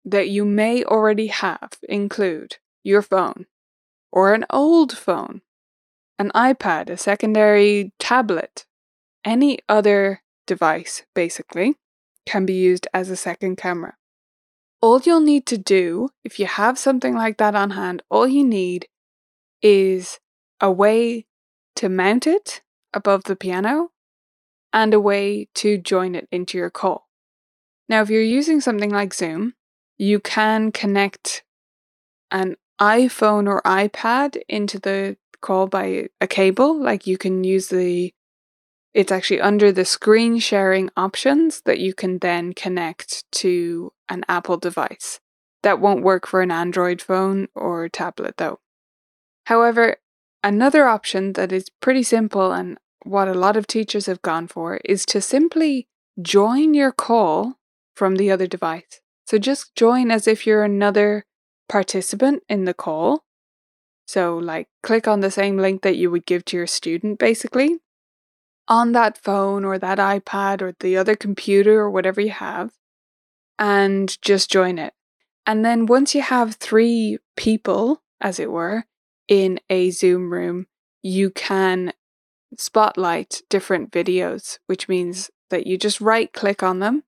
that 0.04 0.28
you 0.28 0.44
may 0.44 0.84
already 0.84 1.28
have 1.28 1.78
include 1.88 2.56
your 2.82 3.02
phone 3.02 3.46
or 4.10 4.34
an 4.34 4.44
old 4.50 4.96
phone, 4.96 5.40
an 6.18 6.30
iPad, 6.34 6.90
a 6.90 6.96
secondary 6.96 7.92
tablet, 7.98 8.66
any 9.24 9.58
other 9.68 10.22
device, 10.46 11.04
basically, 11.14 11.76
can 12.26 12.44
be 12.44 12.54
used 12.54 12.86
as 12.92 13.08
a 13.08 13.16
second 13.16 13.56
camera. 13.56 13.96
All 14.80 15.00
you'll 15.00 15.20
need 15.20 15.46
to 15.46 15.58
do, 15.58 16.10
if 16.24 16.38
you 16.38 16.46
have 16.46 16.78
something 16.78 17.14
like 17.14 17.38
that 17.38 17.54
on 17.54 17.70
hand, 17.70 18.02
all 18.10 18.26
you 18.26 18.44
need 18.44 18.86
is 19.62 20.18
a 20.60 20.70
way 20.70 21.26
to 21.76 21.88
mount 21.88 22.26
it 22.26 22.62
above 22.92 23.24
the 23.24 23.36
piano 23.36 23.90
and 24.72 24.92
a 24.94 25.00
way 25.00 25.48
to 25.54 25.78
join 25.78 26.14
it 26.14 26.28
into 26.30 26.58
your 26.58 26.70
call. 26.70 27.08
Now, 27.88 28.02
if 28.02 28.10
you're 28.10 28.22
using 28.22 28.60
something 28.60 28.90
like 28.90 29.14
Zoom, 29.14 29.54
you 29.98 30.18
can 30.20 30.72
connect 30.72 31.42
an 32.30 32.56
iPhone 32.80 33.46
or 33.46 33.62
iPad 33.62 34.40
into 34.48 34.78
the 34.78 35.16
call 35.40 35.66
by 35.66 36.08
a 36.20 36.26
cable. 36.26 36.80
Like 36.80 37.06
you 37.06 37.18
can 37.18 37.44
use 37.44 37.68
the, 37.68 38.14
it's 38.94 39.12
actually 39.12 39.40
under 39.40 39.70
the 39.70 39.84
screen 39.84 40.38
sharing 40.38 40.90
options 40.96 41.62
that 41.62 41.78
you 41.78 41.92
can 41.94 42.18
then 42.18 42.52
connect 42.54 43.30
to 43.32 43.92
an 44.08 44.24
Apple 44.28 44.56
device. 44.56 45.20
That 45.62 45.80
won't 45.80 46.02
work 46.02 46.26
for 46.26 46.40
an 46.42 46.50
Android 46.50 47.00
phone 47.00 47.48
or 47.54 47.88
tablet 47.88 48.36
though. 48.38 48.58
However, 49.46 49.96
another 50.42 50.86
option 50.86 51.32
that 51.34 51.52
is 51.52 51.68
pretty 51.80 52.02
simple 52.02 52.52
and 52.52 52.78
what 53.04 53.28
a 53.28 53.34
lot 53.34 53.56
of 53.56 53.66
teachers 53.66 54.06
have 54.06 54.22
gone 54.22 54.46
for 54.46 54.76
is 54.84 55.04
to 55.06 55.20
simply 55.20 55.88
join 56.20 56.74
your 56.74 56.92
call 56.92 57.58
from 57.94 58.16
the 58.16 58.30
other 58.30 58.46
device. 58.46 59.00
So 59.26 59.38
just 59.38 59.74
join 59.74 60.10
as 60.10 60.28
if 60.28 60.46
you're 60.46 60.62
another 60.64 61.24
participant 61.68 62.42
in 62.48 62.64
the 62.64 62.74
call. 62.74 63.24
So, 64.06 64.36
like, 64.36 64.68
click 64.82 65.08
on 65.08 65.20
the 65.20 65.30
same 65.30 65.56
link 65.56 65.82
that 65.82 65.96
you 65.96 66.10
would 66.10 66.26
give 66.26 66.44
to 66.46 66.56
your 66.56 66.66
student, 66.66 67.18
basically, 67.18 67.78
on 68.68 68.92
that 68.92 69.16
phone 69.16 69.64
or 69.64 69.78
that 69.78 69.98
iPad 69.98 70.60
or 70.60 70.74
the 70.80 70.96
other 70.96 71.16
computer 71.16 71.80
or 71.80 71.90
whatever 71.90 72.20
you 72.20 72.30
have, 72.30 72.72
and 73.58 74.20
just 74.20 74.50
join 74.50 74.78
it. 74.78 74.92
And 75.46 75.64
then 75.64 75.86
once 75.86 76.14
you 76.14 76.22
have 76.22 76.56
three 76.56 77.18
people, 77.36 78.02
as 78.20 78.38
it 78.38 78.50
were, 78.50 78.84
in 79.32 79.58
a 79.70 79.90
Zoom 79.90 80.30
room, 80.30 80.66
you 81.02 81.30
can 81.30 81.94
spotlight 82.58 83.40
different 83.48 83.90
videos, 83.90 84.58
which 84.66 84.90
means 84.90 85.30
that 85.48 85.66
you 85.66 85.78
just 85.78 86.02
right 86.02 86.30
click 86.34 86.62
on 86.62 86.80
them 86.80 87.02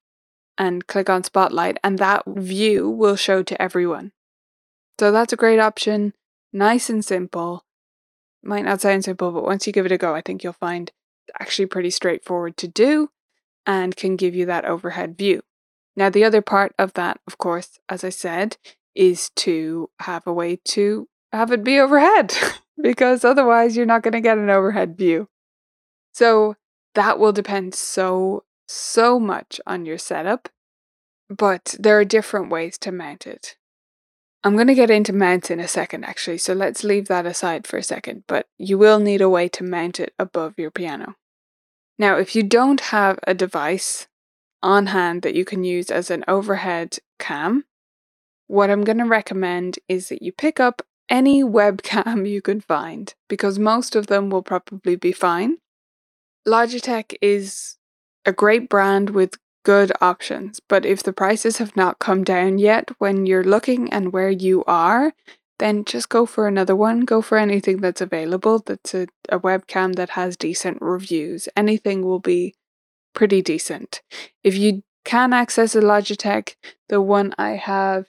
and 0.57 0.87
click 0.87 1.11
on 1.11 1.23
spotlight, 1.23 1.77
and 1.85 1.99
that 1.99 2.23
view 2.27 2.89
will 2.89 3.17
show 3.17 3.43
to 3.43 3.61
everyone. 3.61 4.13
So 4.99 5.13
that's 5.13 5.35
a 5.35 5.37
great 5.37 5.61
option, 5.61 6.15
nice 6.51 6.89
and 6.89 7.05
simple. 7.05 7.67
Might 8.43 8.65
not 8.65 8.81
sound 8.81 9.05
simple, 9.05 9.31
but 9.31 9.45
once 9.45 9.67
you 9.67 9.73
give 9.75 9.85
it 9.85 9.93
a 9.93 9.99
go, 9.99 10.15
I 10.15 10.23
think 10.23 10.43
you'll 10.43 10.55
find 10.55 10.93
it's 11.29 11.37
actually 11.39 11.67
pretty 11.67 11.91
straightforward 11.91 12.57
to 12.57 12.69
do 12.69 13.11
and 13.67 13.97
can 13.97 14.17
give 14.17 14.35
you 14.35 14.47
that 14.47 14.65
overhead 14.65 15.19
view. 15.19 15.43
Now, 15.95 16.09
the 16.09 16.25
other 16.25 16.41
part 16.41 16.75
of 16.79 16.95
that, 16.95 17.21
of 17.27 17.37
course, 17.37 17.79
as 17.87 18.03
I 18.03 18.09
said, 18.09 18.57
is 18.95 19.29
to 19.37 19.91
have 20.01 20.27
a 20.27 20.33
way 20.33 20.59
to 20.69 21.07
have 21.35 21.53
it 21.53 21.65
be 21.65 21.79
overhead 21.79 22.35
because 22.83 23.25
otherwise 23.25 23.77
you're 23.77 23.87
not 23.87 24.03
going 24.03 24.13
to 24.13 24.21
get 24.21 24.39
an 24.39 24.51
overhead 24.51 24.97
view. 24.97 25.29
So 26.13 26.57
that 26.95 27.19
will 27.19 27.33
depend 27.33 27.75
so, 27.75 28.45
so 28.69 29.19
much 29.19 29.61
on 29.67 29.85
your 29.85 29.99
setup, 29.99 30.49
but 31.29 31.75
there 31.79 31.99
are 31.99 32.05
different 32.05 32.51
ways 32.51 32.79
to 32.79 32.93
mount 32.93 33.27
it. 33.27 33.57
I'm 34.45 34.55
going 34.55 34.69
to 34.69 34.75
get 34.75 34.91
into 34.91 35.13
mounts 35.13 35.51
in 35.51 35.59
a 35.59 35.67
second, 35.67 36.05
actually, 36.05 36.39
so 36.39 36.53
let's 36.53 36.85
leave 36.85 37.09
that 37.09 37.25
aside 37.25 37.67
for 37.67 37.79
a 37.79 37.83
second, 37.83 38.25
but 38.29 38.47
you 38.59 38.77
will 38.77 38.99
need 38.99 39.23
a 39.23 39.29
way 39.29 39.49
to 39.49 39.65
mount 39.65 39.99
it 39.99 40.13
above 40.19 40.55
your 40.59 40.71
piano. 40.71 41.17
Now, 41.99 42.19
if 42.19 42.37
you 42.37 42.43
don't 42.43 42.81
have 42.81 43.19
a 43.27 43.33
device 43.33 44.07
on 44.63 44.87
hand 44.87 45.23
that 45.23 45.35
you 45.35 45.45
can 45.45 45.65
use 45.65 45.91
as 45.91 46.11
an 46.11 46.25
overhead 46.29 46.99
cam, 47.19 47.65
what 48.47 48.69
I'm 48.69 48.85
going 48.85 48.99
to 48.99 49.05
recommend 49.05 49.79
is 49.89 50.11
that 50.11 50.23
you 50.23 50.31
pick 50.31 50.61
up 50.61 50.83
any 51.09 51.43
webcam 51.43 52.29
you 52.29 52.43
can 52.43 52.61
find 52.61 53.15
because 53.29 53.59
most 53.59 53.97
of 53.97 54.07
them 54.07 54.31
will 54.31 54.43
probably 54.43 54.97
be 54.97 55.13
fine. 55.13 55.59
Logitech 56.47 57.15
is 57.23 57.77
a 58.25 58.33
great 58.33 58.69
brand 58.69 59.11
with 59.11 59.37
good 59.65 59.93
options, 60.01 60.61
but 60.69 60.85
if 60.85 61.03
the 61.03 61.13
prices 61.13 61.59
have 61.59 61.75
not 61.75 61.99
come 61.99 62.23
down 62.23 62.59
yet 62.59 62.91
when 62.99 63.27
you're 63.27 63.45
looking 63.45 63.91
and 63.93 64.13
where 64.13 64.31
you 64.31 64.63
are, 64.67 65.13
then 65.59 65.85
just 65.85 66.09
go 66.09 66.27
for 66.27 66.47
another 66.47 66.77
one. 66.77 67.01
Go 67.01 67.23
for 67.23 67.39
anything 67.39 67.81
that's 67.81 68.01
available 68.01 68.59
that's 68.59 68.95
a, 68.95 69.07
a 69.29 69.39
webcam 69.39 69.95
that 69.95 70.11
has 70.11 70.37
decent 70.37 70.79
reviews. 70.81 71.49
Anything 71.57 72.03
will 72.03 72.19
be 72.19 72.55
pretty 73.15 73.41
decent. 73.41 74.03
If 74.43 74.57
you 74.57 74.83
can 75.05 75.33
access 75.33 75.75
a 75.75 75.81
Logitech, 75.81 76.57
the 76.89 77.01
one 77.01 77.35
I 77.39 77.51
have 77.51 78.07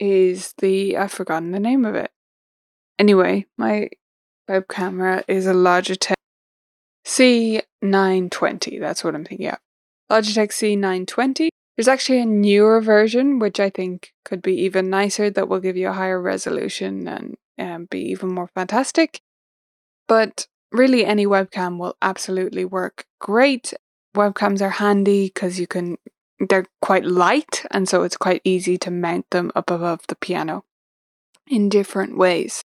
is 0.00 0.54
the 0.58 0.96
I've 0.96 1.12
forgotten 1.12 1.52
the 1.52 1.60
name 1.60 1.84
of 1.84 1.94
it. 1.94 2.10
Anyway, 2.98 3.46
my 3.56 3.90
web 4.48 4.66
camera 4.68 5.22
is 5.28 5.46
a 5.46 5.52
Logitech 5.52 6.14
C920. 7.06 8.80
That's 8.80 9.04
what 9.04 9.14
I'm 9.14 9.24
thinking 9.24 9.48
of. 9.48 9.58
Logitech 10.10 10.50
C920. 10.50 11.48
There's 11.76 11.88
actually 11.88 12.20
a 12.20 12.26
newer 12.26 12.80
version, 12.80 13.38
which 13.38 13.60
I 13.60 13.70
think 13.70 14.12
could 14.24 14.42
be 14.42 14.54
even 14.62 14.90
nicer, 14.90 15.30
that 15.30 15.48
will 15.48 15.60
give 15.60 15.76
you 15.76 15.88
a 15.88 15.92
higher 15.92 16.20
resolution 16.20 17.36
and 17.56 17.88
be 17.88 18.00
even 18.10 18.34
more 18.34 18.48
fantastic. 18.48 19.20
But 20.08 20.46
really, 20.72 21.04
any 21.04 21.26
webcam 21.26 21.78
will 21.78 21.96
absolutely 22.02 22.64
work 22.64 23.06
great. 23.20 23.72
Webcams 24.16 24.60
are 24.60 24.70
handy 24.70 25.26
because 25.26 25.60
you 25.60 25.66
can, 25.66 25.96
they're 26.48 26.66
quite 26.80 27.04
light, 27.04 27.64
and 27.70 27.88
so 27.88 28.02
it's 28.02 28.16
quite 28.16 28.40
easy 28.44 28.78
to 28.78 28.90
mount 28.90 29.28
them 29.30 29.52
up 29.54 29.70
above 29.70 30.00
the 30.08 30.16
piano 30.16 30.64
in 31.46 31.68
different 31.68 32.16
ways. 32.16 32.64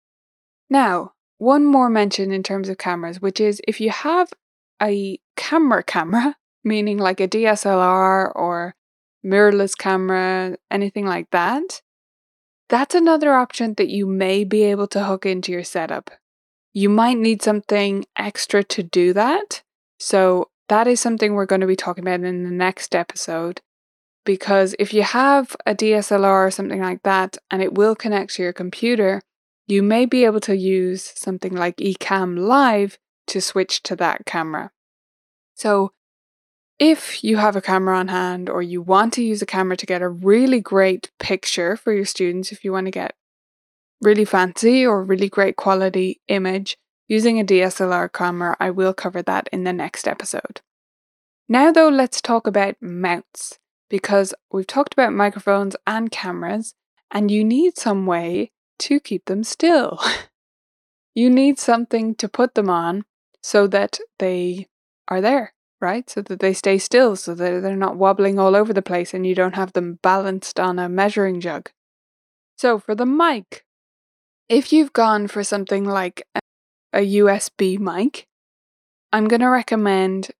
Now, 0.69 1.13
one 1.37 1.65
more 1.65 1.89
mention 1.89 2.31
in 2.31 2.43
terms 2.43 2.69
of 2.69 2.77
cameras, 2.77 3.21
which 3.21 3.41
is 3.41 3.61
if 3.67 3.81
you 3.81 3.89
have 3.89 4.31
a 4.81 5.19
camera 5.35 5.83
camera, 5.83 6.37
meaning 6.63 6.97
like 6.97 7.19
a 7.19 7.27
DSLR 7.27 8.31
or 8.33 8.75
mirrorless 9.25 9.77
camera, 9.77 10.57
anything 10.71 11.05
like 11.05 11.29
that, 11.31 11.81
that's 12.69 12.95
another 12.95 13.33
option 13.33 13.75
that 13.75 13.89
you 13.89 14.07
may 14.07 14.43
be 14.43 14.63
able 14.63 14.87
to 14.87 15.03
hook 15.03 15.25
into 15.25 15.51
your 15.51 15.63
setup. 15.63 16.09
You 16.73 16.89
might 16.89 17.17
need 17.17 17.41
something 17.41 18.05
extra 18.17 18.63
to 18.63 18.83
do 18.83 19.13
that. 19.13 19.63
So, 19.99 20.49
that 20.69 20.87
is 20.87 20.99
something 20.99 21.33
we're 21.33 21.45
going 21.45 21.61
to 21.61 21.67
be 21.67 21.75
talking 21.75 22.03
about 22.03 22.21
in 22.21 22.43
the 22.43 22.51
next 22.51 22.95
episode. 22.95 23.61
Because 24.25 24.75
if 24.79 24.93
you 24.93 25.03
have 25.03 25.55
a 25.65 25.75
DSLR 25.75 26.47
or 26.47 26.51
something 26.51 26.81
like 26.81 27.03
that 27.03 27.37
and 27.51 27.61
it 27.61 27.75
will 27.75 27.95
connect 27.95 28.33
to 28.35 28.43
your 28.43 28.53
computer, 28.53 29.21
you 29.67 29.83
may 29.83 30.05
be 30.05 30.25
able 30.25 30.39
to 30.41 30.55
use 30.55 31.13
something 31.15 31.53
like 31.53 31.77
Ecamm 31.77 32.37
Live 32.39 32.97
to 33.27 33.41
switch 33.41 33.83
to 33.83 33.95
that 33.97 34.25
camera. 34.25 34.71
So, 35.55 35.91
if 36.77 37.23
you 37.23 37.37
have 37.37 37.55
a 37.55 37.61
camera 37.61 37.97
on 37.97 38.09
hand 38.09 38.49
or 38.49 38.61
you 38.61 38.81
want 38.81 39.13
to 39.13 39.23
use 39.23 39.41
a 39.41 39.45
camera 39.45 39.77
to 39.77 39.85
get 39.85 40.01
a 40.01 40.09
really 40.09 40.59
great 40.59 41.09
picture 41.19 41.77
for 41.77 41.93
your 41.93 42.03
students, 42.03 42.51
if 42.51 42.65
you 42.65 42.73
want 42.73 42.87
to 42.87 42.91
get 42.91 43.15
really 44.01 44.25
fancy 44.25 44.85
or 44.85 45.03
really 45.03 45.29
great 45.29 45.55
quality 45.55 46.19
image 46.27 46.77
using 47.07 47.39
a 47.39 47.43
DSLR 47.43 48.11
camera, 48.11 48.55
I 48.59 48.69
will 48.71 48.93
cover 48.93 49.21
that 49.23 49.49
in 49.51 49.63
the 49.63 49.73
next 49.73 50.07
episode. 50.07 50.61
Now, 51.47 51.71
though, 51.71 51.89
let's 51.89 52.21
talk 52.21 52.47
about 52.47 52.81
mounts 52.81 53.59
because 53.89 54.33
we've 54.51 54.67
talked 54.67 54.93
about 54.93 55.13
microphones 55.13 55.75
and 55.85 56.09
cameras, 56.09 56.73
and 57.11 57.29
you 57.29 57.43
need 57.43 57.77
some 57.77 58.05
way 58.05 58.51
to 58.79 58.99
keep 58.99 59.25
them 59.25 59.43
still. 59.43 59.99
you 61.15 61.29
need 61.29 61.59
something 61.59 62.15
to 62.15 62.27
put 62.27 62.55
them 62.55 62.69
on 62.69 63.05
so 63.41 63.67
that 63.67 63.99
they 64.19 64.67
are 65.07 65.21
there 65.21 65.53
right? 65.81 66.09
So 66.09 66.21
that 66.23 66.39
they 66.39 66.53
stay 66.53 66.77
still, 66.77 67.15
so 67.15 67.35
that 67.35 67.61
they're 67.61 67.75
not 67.75 67.97
wobbling 67.97 68.39
all 68.39 68.55
over 68.55 68.73
the 68.73 68.81
place 68.81 69.13
and 69.13 69.25
you 69.25 69.35
don't 69.35 69.55
have 69.55 69.73
them 69.73 69.99
balanced 70.01 70.59
on 70.59 70.79
a 70.79 70.89
measuring 70.89 71.39
jug. 71.39 71.69
So 72.57 72.79
for 72.79 72.95
the 72.95 73.05
mic, 73.05 73.65
if 74.49 74.71
you've 74.71 74.93
gone 74.93 75.27
for 75.27 75.43
something 75.43 75.85
like 75.85 76.25
a 76.95 77.15
USB 77.17 77.77
mic, 77.77 78.27
I'm 79.11 79.27
going 79.27 79.41
to 79.41 79.49
recommend 79.49 80.31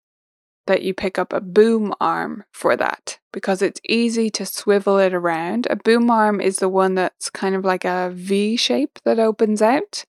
that 0.67 0.81
you 0.81 0.93
pick 0.93 1.19
up 1.19 1.31
a 1.31 1.41
boom 1.41 1.93
arm 2.01 2.43
for 2.51 2.75
that 2.75 3.19
because 3.31 3.61
it's 3.61 3.79
easy 3.87 4.29
to 4.31 4.45
swivel 4.45 4.97
it 4.97 5.13
around. 5.13 5.67
A 5.69 5.75
boom 5.75 6.09
arm 6.09 6.41
is 6.41 6.57
the 6.57 6.69
one 6.69 6.95
that's 6.95 7.29
kind 7.29 7.55
of 7.55 7.63
like 7.63 7.85
a 7.85 8.11
V 8.13 8.55
shape 8.55 8.99
that 9.05 9.19
opens 9.19 9.61
out. 9.61 10.05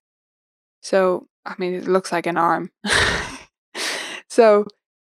So, 0.80 1.26
I 1.44 1.54
mean, 1.58 1.74
it 1.74 1.86
looks 1.86 2.12
like 2.12 2.26
an 2.26 2.38
arm. 2.38 2.70
so, 4.28 4.66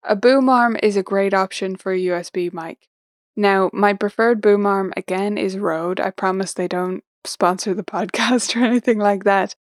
a 0.04 0.16
boom 0.16 0.50
arm 0.50 0.78
is 0.82 0.96
a 0.96 1.04
great 1.04 1.34
option 1.34 1.76
for 1.76 1.92
a 1.92 2.00
USB 2.00 2.54
mic. 2.54 2.88
Now, 3.36 3.70
my 3.74 3.94
preferred 3.94 4.42
boom 4.42 4.66
arm 4.66 4.94
again 4.96 5.38
is 5.38 5.58
Rode. 5.58 6.00
I 6.00 6.12
promise 6.12 6.54
they 6.54 6.68
don't 6.68 7.04
sponsor 7.26 7.74
the 7.74 7.84
podcast 7.84 8.56
or 8.56 8.64
anything 8.64 9.00
like 9.00 9.24
that. 9.24 9.56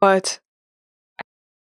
But 0.00 0.40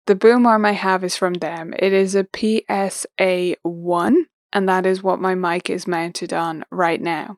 the 0.09 0.17
boom 0.17 0.47
arm 0.47 0.65
I 0.65 0.73
have 0.73 1.05
is 1.05 1.19
from 1.19 1.35
them. 1.35 1.75
It 1.79 1.93
is 1.93 2.15
a 2.15 2.25
PSA1, 2.25 4.15
and 4.55 4.69
that 4.69 4.87
is 4.87 5.03
what 5.03 5.21
my 5.21 5.35
mic 5.35 5.69
is 5.69 5.87
mounted 5.87 6.33
on 6.33 6.65
right 6.71 7.01
now. 7.01 7.37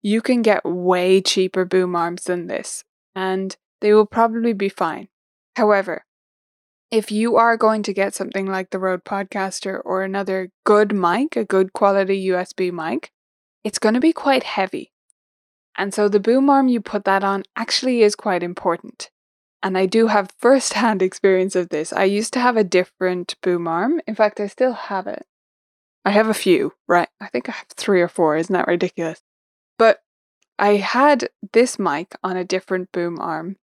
You 0.00 0.22
can 0.22 0.40
get 0.40 0.64
way 0.64 1.20
cheaper 1.20 1.66
boom 1.66 1.94
arms 1.94 2.24
than 2.24 2.46
this, 2.46 2.82
and 3.14 3.54
they 3.82 3.92
will 3.92 4.06
probably 4.06 4.54
be 4.54 4.70
fine. 4.70 5.08
However, 5.56 6.06
if 6.90 7.12
you 7.12 7.36
are 7.36 7.58
going 7.58 7.82
to 7.82 7.92
get 7.92 8.14
something 8.14 8.46
like 8.46 8.70
the 8.70 8.78
Rode 8.78 9.04
Podcaster 9.04 9.78
or 9.84 10.02
another 10.02 10.50
good 10.64 10.94
mic, 10.94 11.36
a 11.36 11.44
good 11.44 11.74
quality 11.74 12.26
USB 12.28 12.72
mic, 12.72 13.12
it's 13.64 13.78
going 13.78 13.94
to 13.94 14.00
be 14.00 14.14
quite 14.14 14.44
heavy. 14.44 14.92
And 15.76 15.92
so 15.92 16.08
the 16.08 16.20
boom 16.20 16.48
arm 16.48 16.68
you 16.68 16.80
put 16.80 17.04
that 17.04 17.22
on 17.22 17.42
actually 17.54 18.00
is 18.00 18.16
quite 18.16 18.42
important. 18.42 19.10
And 19.62 19.76
I 19.76 19.86
do 19.86 20.06
have 20.06 20.30
first 20.38 20.74
hand 20.74 21.02
experience 21.02 21.56
of 21.56 21.68
this. 21.68 21.92
I 21.92 22.04
used 22.04 22.32
to 22.34 22.40
have 22.40 22.56
a 22.56 22.64
different 22.64 23.36
boom 23.42 23.66
arm. 23.66 24.00
In 24.06 24.14
fact, 24.14 24.40
I 24.40 24.46
still 24.46 24.72
have 24.72 25.06
it. 25.06 25.26
I 26.04 26.10
have 26.10 26.28
a 26.28 26.34
few, 26.34 26.72
right? 26.86 27.08
I 27.20 27.26
think 27.26 27.48
I 27.48 27.52
have 27.52 27.66
three 27.68 28.00
or 28.00 28.08
four. 28.08 28.36
Isn't 28.36 28.52
that 28.52 28.68
ridiculous? 28.68 29.20
But 29.78 30.00
I 30.58 30.76
had 30.76 31.28
this 31.52 31.78
mic 31.78 32.14
on 32.22 32.36
a 32.36 32.44
different 32.44 32.90
boom 32.92 33.18
arm 33.20 33.56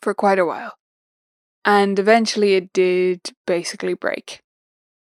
for 0.00 0.14
quite 0.14 0.38
a 0.38 0.46
while. 0.46 0.74
And 1.64 1.98
eventually 1.98 2.54
it 2.54 2.72
did 2.72 3.32
basically 3.46 3.94
break. 3.94 4.42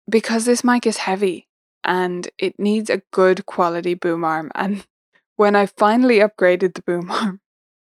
Because 0.09 0.45
this 0.45 0.63
mic 0.63 0.88
is 0.88 0.97
heavy 0.97 1.47
and 1.83 2.27
it 2.38 2.59
needs 2.59 2.89
a 2.89 3.03
good 3.12 3.45
quality 3.45 3.93
boom 3.93 4.23
arm. 4.23 4.51
And 4.55 4.85
when 5.35 5.55
I 5.55 5.67
finally 5.67 6.19
upgraded 6.19 6.73
the 6.73 6.81
boom 6.81 7.12
arm 7.12 7.41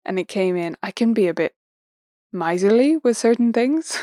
and 0.04 0.18
it 0.18 0.28
came 0.28 0.56
in, 0.56 0.76
I 0.82 0.90
can 0.90 1.12
be 1.12 1.28
a 1.28 1.34
bit 1.34 1.54
miserly 2.36 2.96
with 2.98 3.16
certain 3.16 3.52
things. 3.52 3.98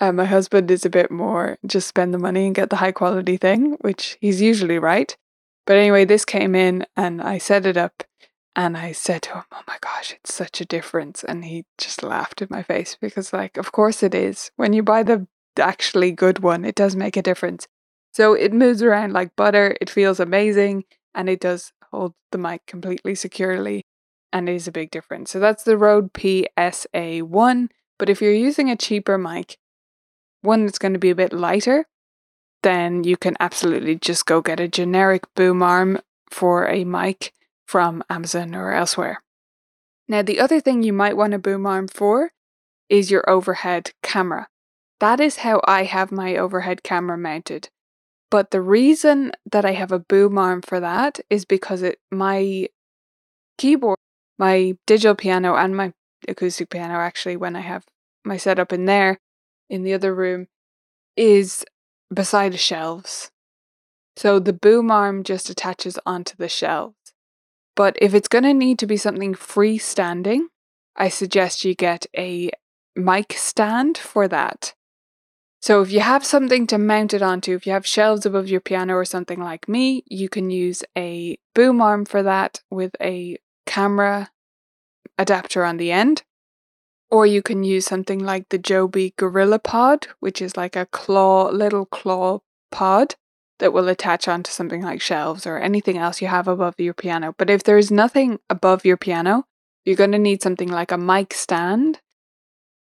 Uh, 0.00 0.12
my 0.12 0.24
husband 0.24 0.70
is 0.70 0.84
a 0.84 0.90
bit 0.90 1.10
more 1.10 1.58
just 1.66 1.88
spend 1.88 2.14
the 2.14 2.18
money 2.18 2.46
and 2.46 2.54
get 2.54 2.70
the 2.70 2.76
high 2.76 2.92
quality 2.92 3.36
thing, 3.36 3.76
which 3.80 4.16
he's 4.20 4.40
usually 4.40 4.78
right. 4.78 5.16
But 5.66 5.76
anyway, 5.76 6.04
this 6.04 6.24
came 6.24 6.54
in 6.54 6.86
and 6.96 7.20
I 7.20 7.38
set 7.38 7.66
it 7.66 7.76
up 7.76 8.04
and 8.54 8.76
I 8.76 8.92
said 8.92 9.22
to 9.22 9.34
him, 9.34 9.44
Oh 9.52 9.62
my 9.66 9.76
gosh, 9.80 10.12
it's 10.12 10.32
such 10.32 10.60
a 10.60 10.64
difference. 10.64 11.24
And 11.24 11.44
he 11.44 11.64
just 11.78 12.02
laughed 12.02 12.40
in 12.42 12.48
my 12.50 12.62
face 12.62 12.96
because, 13.00 13.32
like, 13.32 13.56
of 13.56 13.72
course 13.72 14.02
it 14.02 14.14
is. 14.14 14.50
When 14.56 14.72
you 14.72 14.82
buy 14.82 15.02
the 15.02 15.26
actually 15.58 16.12
good 16.12 16.40
one, 16.40 16.64
it 16.64 16.74
does 16.74 16.96
make 16.96 17.16
a 17.16 17.22
difference. 17.22 17.66
So 18.12 18.34
it 18.34 18.52
moves 18.52 18.82
around 18.82 19.12
like 19.12 19.36
butter, 19.36 19.76
it 19.80 19.90
feels 19.90 20.20
amazing, 20.20 20.84
and 21.14 21.28
it 21.28 21.40
does 21.40 21.72
hold 21.92 22.14
the 22.32 22.38
mic 22.38 22.66
completely 22.66 23.14
securely, 23.14 23.84
and 24.32 24.48
it 24.48 24.54
is 24.54 24.68
a 24.68 24.72
big 24.72 24.90
difference. 24.90 25.30
So 25.30 25.40
that's 25.40 25.64
the 25.64 25.76
Rode 25.76 26.12
PSA1. 26.12 27.68
But 27.98 28.08
if 28.08 28.22
you're 28.22 28.32
using 28.32 28.70
a 28.70 28.76
cheaper 28.76 29.18
mic, 29.18 29.58
one 30.42 30.64
that's 30.64 30.78
going 30.78 30.92
to 30.92 30.98
be 30.98 31.10
a 31.10 31.16
bit 31.16 31.32
lighter, 31.32 31.86
then 32.62 33.04
you 33.04 33.16
can 33.16 33.36
absolutely 33.40 33.96
just 33.96 34.26
go 34.26 34.40
get 34.40 34.60
a 34.60 34.68
generic 34.68 35.24
boom 35.34 35.62
arm 35.62 36.00
for 36.30 36.68
a 36.68 36.84
mic 36.84 37.32
from 37.66 38.02
Amazon 38.08 38.54
or 38.54 38.72
elsewhere. 38.72 39.22
Now, 40.08 40.22
the 40.22 40.40
other 40.40 40.60
thing 40.60 40.82
you 40.82 40.92
might 40.92 41.16
want 41.16 41.34
a 41.34 41.38
boom 41.38 41.66
arm 41.66 41.88
for 41.88 42.32
is 42.88 43.10
your 43.10 43.28
overhead 43.28 43.92
camera. 44.02 44.48
That 45.00 45.20
is 45.20 45.36
how 45.36 45.60
I 45.64 45.84
have 45.84 46.10
my 46.10 46.36
overhead 46.36 46.82
camera 46.82 47.18
mounted. 47.18 47.68
But 48.30 48.50
the 48.50 48.60
reason 48.60 49.32
that 49.50 49.64
I 49.64 49.72
have 49.72 49.92
a 49.92 49.98
boom 49.98 50.38
arm 50.38 50.62
for 50.62 50.80
that 50.80 51.20
is 51.30 51.44
because 51.44 51.82
it 51.82 51.98
my 52.10 52.68
keyboard, 53.56 53.98
my 54.38 54.76
digital 54.86 55.14
piano 55.14 55.56
and 55.56 55.76
my 55.76 55.92
acoustic 56.26 56.70
piano 56.70 56.94
actually 56.94 57.36
when 57.36 57.56
I 57.56 57.60
have 57.60 57.84
my 58.24 58.36
setup 58.36 58.72
in 58.72 58.84
there 58.84 59.18
in 59.70 59.82
the 59.82 59.94
other 59.94 60.14
room 60.14 60.48
is 61.16 61.64
beside 62.12 62.52
the 62.52 62.58
shelves. 62.58 63.30
So 64.16 64.38
the 64.38 64.52
boom 64.52 64.90
arm 64.90 65.22
just 65.22 65.50
attaches 65.50 65.98
onto 66.04 66.36
the 66.36 66.48
shelves. 66.48 66.96
But 67.76 67.96
if 68.00 68.14
it's 68.14 68.28
going 68.28 68.44
to 68.44 68.54
need 68.54 68.78
to 68.80 68.86
be 68.86 68.96
something 68.96 69.34
freestanding, 69.34 70.46
I 70.96 71.08
suggest 71.08 71.64
you 71.64 71.74
get 71.74 72.06
a 72.16 72.50
mic 72.96 73.34
stand 73.34 73.96
for 73.96 74.26
that. 74.26 74.74
So 75.60 75.82
if 75.82 75.92
you 75.92 76.00
have 76.00 76.24
something 76.24 76.66
to 76.68 76.78
mount 76.78 77.14
it 77.14 77.22
onto, 77.22 77.54
if 77.54 77.66
you 77.66 77.72
have 77.72 77.86
shelves 77.86 78.26
above 78.26 78.48
your 78.48 78.60
piano 78.60 78.94
or 78.94 79.04
something 79.04 79.40
like 79.40 79.68
me, 79.68 80.02
you 80.06 80.28
can 80.28 80.50
use 80.50 80.82
a 80.96 81.38
boom 81.54 81.80
arm 81.80 82.04
for 82.04 82.22
that 82.22 82.62
with 82.70 82.94
a 83.00 83.38
camera 83.68 84.30
adapter 85.18 85.64
on 85.64 85.76
the 85.76 85.92
end. 85.92 86.24
Or 87.10 87.24
you 87.26 87.42
can 87.42 87.64
use 87.64 87.86
something 87.86 88.18
like 88.18 88.48
the 88.48 88.58
Joby 88.58 89.14
Gorilla 89.16 89.58
Pod, 89.58 90.08
which 90.20 90.42
is 90.42 90.56
like 90.56 90.74
a 90.74 90.86
claw, 90.86 91.48
little 91.50 91.86
claw 91.86 92.40
pod 92.70 93.14
that 93.58 93.72
will 93.72 93.88
attach 93.88 94.28
onto 94.28 94.50
something 94.50 94.82
like 94.82 95.00
shelves 95.00 95.46
or 95.46 95.58
anything 95.58 95.98
else 95.98 96.20
you 96.20 96.28
have 96.28 96.48
above 96.48 96.74
your 96.78 96.94
piano. 96.94 97.34
But 97.36 97.50
if 97.50 97.62
there 97.62 97.78
is 97.78 97.90
nothing 97.90 98.38
above 98.50 98.84
your 98.84 98.96
piano, 98.96 99.44
you're 99.84 99.96
going 99.96 100.12
to 100.12 100.18
need 100.18 100.42
something 100.42 100.68
like 100.68 100.92
a 100.92 100.98
mic 100.98 101.32
stand, 101.32 102.00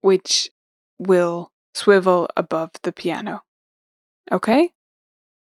which 0.01 0.51
will 0.99 1.51
swivel 1.75 2.29
above 2.37 2.71
the 2.83 2.93
piano. 2.93 3.43
Okay? 4.33 4.71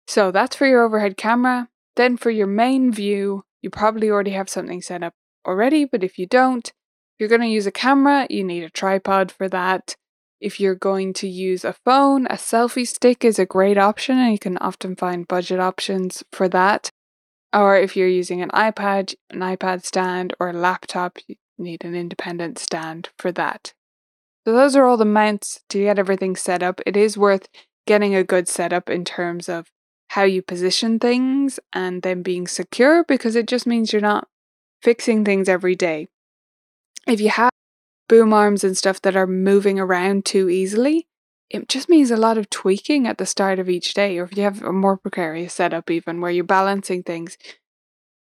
So 0.07 0.31
that's 0.31 0.57
for 0.57 0.67
your 0.67 0.83
overhead 0.83 1.17
camera. 1.17 1.69
Then 1.97 2.17
for 2.17 2.31
your 2.31 2.49
main 2.49 2.93
view, 2.93 3.45
you 3.63 3.71
probably 3.71 4.11
already 4.11 4.33
have 4.33 4.51
something 4.51 4.83
set 4.83 5.03
up 5.03 5.15
already, 5.47 5.85
but 5.85 6.03
if 6.03 6.19
you 6.19 6.27
don't, 6.27 6.69
if 6.69 7.21
you're 7.21 7.29
going 7.29 7.41
to 7.43 7.47
use 7.47 7.67
a 7.67 7.73
camera, 7.73 8.27
you 8.29 8.43
need 8.43 8.65
a 8.65 8.71
tripod 8.71 9.31
for 9.31 9.49
that. 9.49 9.97
If 10.41 10.59
you're 10.59 10.75
going 10.75 11.13
to 11.15 11.29
use 11.29 11.65
a 11.65 11.73
phone, 11.73 12.27
a 12.27 12.35
selfie 12.35 12.87
stick 12.87 13.25
is 13.25 13.39
a 13.39 13.47
great 13.47 13.79
option, 13.79 14.19
and 14.19 14.33
you 14.33 14.39
can 14.39 14.59
often 14.59 14.97
find 14.97 15.29
budget 15.29 15.61
options 15.61 16.25
for 16.33 16.49
that. 16.49 16.91
Or 17.53 17.77
if 17.77 17.97
you're 17.97 18.09
using 18.09 18.43
an 18.43 18.51
iPad, 18.51 19.15
an 19.31 19.41
iPad 19.41 19.85
stand, 19.85 20.35
or 20.41 20.51
a 20.51 20.53
laptop, 20.53 21.19
you 21.29 21.37
need 21.57 21.85
an 21.85 21.95
independent 21.95 22.59
stand 22.59 23.11
for 23.17 23.31
that. 23.33 23.73
So, 24.45 24.53
those 24.53 24.75
are 24.75 24.85
all 24.85 24.97
the 24.97 25.05
mounts 25.05 25.63
to 25.71 25.85
get 25.85 25.99
everything 25.99 26.37
set 26.37 26.63
up. 26.63 26.81
It 26.85 26.97
is 26.97 27.17
worth 27.17 27.49
getting 27.87 28.15
a 28.15 28.25
good 28.25 28.49
setup 28.49 28.91
in 28.91 29.05
terms 29.05 29.49
of 29.49 29.71
how 30.09 30.25
you 30.25 30.43
position 30.43 30.99
things 30.99 31.59
and 31.73 32.03
them 32.03 32.23
being 32.23 32.47
secure 32.47 33.05
because 33.05 33.37
it 33.37 33.47
just 33.47 33.67
means 33.67 33.93
you're 33.93 34.03
not 34.03 34.29
fixing 34.85 35.25
things 35.25 35.49
every 35.49 35.75
day. 35.75 36.07
If 37.09 37.21
you 37.21 37.31
have 37.31 37.51
boom 38.07 38.35
arms 38.35 38.63
and 38.63 38.77
stuff 38.77 39.01
that 39.01 39.17
are 39.17 39.27
moving 39.27 39.81
around 39.81 40.27
too 40.27 40.51
easily, 40.51 41.07
it 41.49 41.69
just 41.69 41.89
means 41.89 42.11
a 42.11 42.19
lot 42.19 42.37
of 42.37 42.51
tweaking 42.51 43.07
at 43.07 43.17
the 43.17 43.25
start 43.25 43.59
of 43.59 43.71
each 43.71 43.95
day. 43.95 44.19
Or 44.19 44.25
if 44.25 44.37
you 44.37 44.43
have 44.43 44.63
a 44.63 44.73
more 44.73 44.99
precarious 44.99 45.55
setup, 45.55 45.91
even 45.91 46.21
where 46.21 46.31
you're 46.31 46.45
balancing 46.45 47.03
things, 47.03 47.39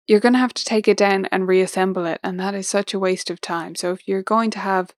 you're 0.08 0.20
going 0.20 0.34
to 0.34 0.40
have 0.40 0.54
to 0.54 0.64
take 0.64 0.88
it 0.88 0.98
down 0.98 1.26
and 1.32 1.48
reassemble 1.48 2.06
it. 2.06 2.20
And 2.24 2.40
that 2.40 2.54
is 2.54 2.68
such 2.68 2.94
a 2.94 3.00
waste 3.00 3.32
of 3.32 3.42
time. 3.42 3.76
So 3.76 3.92
if 3.92 4.08
you're 4.08 4.24
going 4.24 4.52
to 4.52 4.60
have 4.60 4.94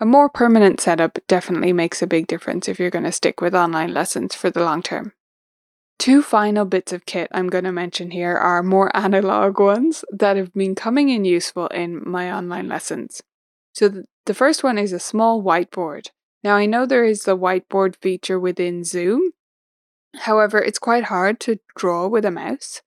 a 0.00 0.06
more 0.06 0.28
permanent 0.28 0.80
setup, 0.80 1.18
definitely 1.28 1.72
makes 1.72 2.02
a 2.02 2.06
big 2.06 2.26
difference 2.26 2.68
if 2.68 2.78
you're 2.78 2.90
going 2.90 3.04
to 3.04 3.12
stick 3.12 3.40
with 3.40 3.54
online 3.54 3.94
lessons 3.94 4.34
for 4.34 4.50
the 4.50 4.64
long 4.64 4.82
term. 4.82 5.12
Two 6.00 6.22
final 6.22 6.64
bits 6.64 6.94
of 6.94 7.04
kit 7.04 7.28
I'm 7.30 7.48
going 7.48 7.64
to 7.64 7.72
mention 7.72 8.10
here 8.10 8.34
are 8.34 8.62
more 8.62 8.90
analog 8.96 9.60
ones 9.60 10.02
that 10.10 10.38
have 10.38 10.54
been 10.54 10.74
coming 10.74 11.10
in 11.10 11.26
useful 11.26 11.66
in 11.66 12.08
my 12.08 12.32
online 12.32 12.68
lessons. 12.68 13.22
So 13.74 14.04
the 14.24 14.32
first 14.32 14.64
one 14.64 14.78
is 14.78 14.94
a 14.94 14.98
small 14.98 15.42
whiteboard. 15.42 16.06
Now 16.42 16.56
I 16.56 16.64
know 16.64 16.86
there 16.86 17.04
is 17.04 17.24
the 17.24 17.36
whiteboard 17.36 17.96
feature 18.00 18.40
within 18.40 18.82
Zoom. 18.82 19.32
However, 20.20 20.58
it's 20.58 20.78
quite 20.78 21.04
hard 21.04 21.38
to 21.40 21.60
draw 21.76 22.08
with 22.08 22.24
a 22.24 22.30
mouse. 22.30 22.80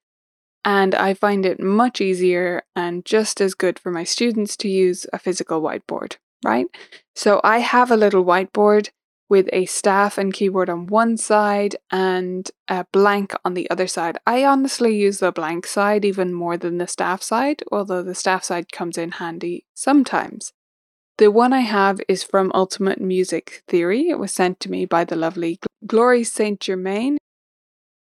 And 0.65 0.95
I 0.95 1.13
find 1.13 1.45
it 1.45 1.59
much 1.59 2.01
easier 2.01 2.63
and 2.75 3.05
just 3.05 3.39
as 3.39 3.53
good 3.53 3.77
for 3.77 3.91
my 3.91 4.05
students 4.05 4.57
to 4.57 4.67
use 4.67 5.05
a 5.13 5.19
physical 5.19 5.61
whiteboard, 5.61 6.15
right? 6.43 6.65
So 7.15 7.41
I 7.43 7.59
have 7.59 7.91
a 7.91 7.97
little 7.97 8.25
whiteboard 8.25 8.89
with 9.29 9.49
a 9.51 9.65
staff 9.65 10.17
and 10.17 10.33
keyboard 10.33 10.69
on 10.69 10.87
one 10.87 11.17
side 11.17 11.75
and 11.91 12.51
a 12.67 12.85
blank 12.91 13.33
on 13.43 13.53
the 13.53 13.69
other 13.69 13.87
side. 13.87 14.17
I 14.27 14.43
honestly 14.43 14.95
use 14.95 15.19
the 15.19 15.31
blank 15.31 15.65
side 15.65 16.05
even 16.05 16.33
more 16.33 16.57
than 16.57 16.77
the 16.77 16.87
staff 16.87 17.23
side, 17.23 17.63
although 17.71 18.03
the 18.03 18.15
staff 18.15 18.43
side 18.43 18.71
comes 18.71 18.97
in 18.97 19.11
handy 19.11 19.65
sometimes. 19.73 20.53
The 21.17 21.31
one 21.31 21.53
I 21.53 21.61
have 21.61 22.01
is 22.07 22.23
from 22.23 22.51
Ultimate 22.55 22.99
Music 22.99 23.63
Theory. 23.67 24.09
It 24.09 24.17
was 24.17 24.31
sent 24.31 24.59
to 24.61 24.71
me 24.71 24.85
by 24.85 25.03
the 25.03 25.15
lovely 25.15 25.59
Glory 25.85 26.23
St. 26.23 26.59
Germain, 26.59 27.17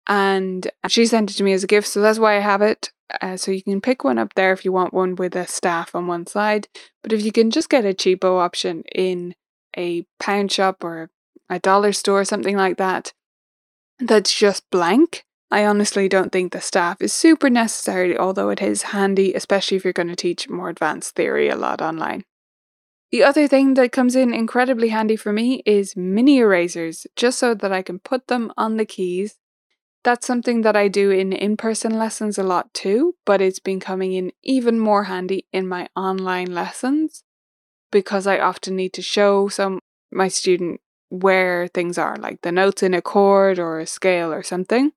and 0.06 0.70
she 0.88 1.06
sent 1.06 1.30
it 1.30 1.35
to 1.35 1.44
me 1.44 1.52
as 1.52 1.64
a 1.64 1.68
gift, 1.68 1.88
so 1.88 2.00
that's 2.00 2.18
why 2.18 2.37
I 2.37 2.40
have 2.40 2.62
it. 2.62 2.90
Uh, 3.20 3.37
so 3.37 3.50
you 3.50 3.62
can 3.62 3.80
pick 3.80 4.04
one 4.04 4.18
up 4.18 4.35
there 4.35 4.52
if 4.52 4.64
you 4.64 4.70
want 4.70 4.94
one 4.94 5.16
with 5.16 5.35
a 5.35 5.46
staff 5.46 5.94
on 5.94 6.06
one 6.06 6.26
side. 6.26 6.68
But 7.02 7.12
if 7.12 7.24
you 7.24 7.33
can 7.33 7.50
just 7.50 7.68
get 7.68 7.85
a 7.85 7.92
cheapo 7.92 8.38
option 8.38 8.85
in 8.94 9.35
a 9.76 10.06
pound 10.18 10.52
shop 10.52 10.83
or 10.85 11.11
a 11.48 11.59
dollar 11.59 11.92
store, 11.92 12.24
something 12.24 12.56
like 12.56 12.76
that, 12.76 13.12
that's 13.98 14.35
just 14.35 14.68
blank, 14.70 15.24
I 15.50 15.66
honestly 15.66 16.09
don't 16.09 16.30
think 16.30 16.52
the 16.52 16.61
staff 16.61 17.02
is 17.02 17.12
super 17.12 17.50
necessary, 17.50 18.16
although 18.16 18.50
it 18.50 18.62
is 18.62 18.83
handy, 18.83 19.35
especially 19.35 19.76
if 19.76 19.85
you're 19.85 19.92
going 19.92 20.09
to 20.09 20.16
teach 20.16 20.48
more 20.48 20.68
advanced 20.68 21.16
theory 21.16 21.48
a 21.48 21.56
lot 21.56 21.83
online. 21.83 22.22
The 23.11 23.24
other 23.24 23.48
thing 23.48 23.74
that 23.74 23.90
comes 23.90 24.14
in 24.14 24.33
incredibly 24.33 24.90
handy 24.90 25.16
for 25.16 25.33
me 25.33 25.62
is 25.66 25.96
mini 25.96 26.38
erasers, 26.38 27.09
just 27.16 27.40
so 27.40 27.54
that 27.54 27.72
I 27.72 27.83
can 27.83 27.98
put 27.98 28.28
them 28.28 28.52
on 28.56 28.76
the 28.76 28.85
keys. 28.85 29.38
That's 30.04 30.26
something 30.26 30.62
that 30.62 30.76
I 30.76 30.87
do 30.87 31.11
in 31.11 31.33
in 31.33 31.56
person 31.56 31.98
lessons 31.98 32.38
a 32.38 32.44
lot 32.44 32.72
too, 32.72 33.16
but 33.26 33.42
it's 33.42 33.59
been 33.59 33.80
coming 33.80 34.12
in 34.12 34.30
even 34.44 34.78
more 34.78 35.04
handy 35.04 35.46
in 35.52 35.66
my 35.66 35.88
online 35.96 36.54
lessons 36.54 37.24
because 37.90 38.26
I 38.26 38.38
often 38.38 38.76
need 38.76 38.92
to 38.94 39.03
show 39.03 39.48
some 39.48 39.81
my 40.12 40.29
student 40.29 40.81
where 41.09 41.68
things 41.68 41.98
are, 41.98 42.16
like 42.16 42.42
the 42.42 42.53
notes 42.53 42.83
in 42.83 42.94
a 42.94 43.03
chord 43.03 43.59
or 43.59 43.81
a 43.81 43.87
scale 43.87 44.33
or 44.33 44.42
something. 44.42 44.92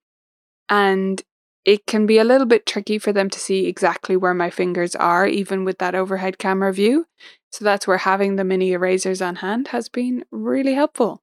And 0.69 1.21
it 1.65 1.85
can 1.85 2.05
be 2.05 2.17
a 2.17 2.23
little 2.23 2.45
bit 2.45 2.65
tricky 2.65 2.97
for 2.97 3.13
them 3.13 3.29
to 3.29 3.39
see 3.39 3.65
exactly 3.65 4.17
where 4.17 4.33
my 4.33 4.49
fingers 4.49 4.95
are, 4.95 5.25
even 5.25 5.63
with 5.63 5.77
that 5.79 5.95
overhead 5.95 6.37
camera 6.37 6.73
view. 6.73 7.05
So 7.51 7.63
that's 7.63 7.87
where 7.87 7.97
having 7.97 8.35
the 8.35 8.43
mini 8.43 8.73
erasers 8.73 9.21
on 9.21 9.37
hand 9.37 9.69
has 9.69 9.89
been 9.89 10.25
really 10.31 10.73
helpful. 10.73 11.21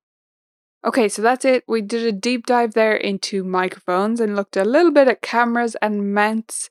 Okay, 0.84 1.08
so 1.08 1.20
that's 1.20 1.44
it. 1.44 1.64
We 1.68 1.82
did 1.82 2.06
a 2.06 2.12
deep 2.12 2.46
dive 2.46 2.72
there 2.72 2.96
into 2.96 3.44
microphones 3.44 4.18
and 4.18 4.34
looked 4.34 4.56
a 4.56 4.64
little 4.64 4.92
bit 4.92 5.08
at 5.08 5.20
cameras 5.20 5.76
and 5.82 6.14
mounts 6.14 6.70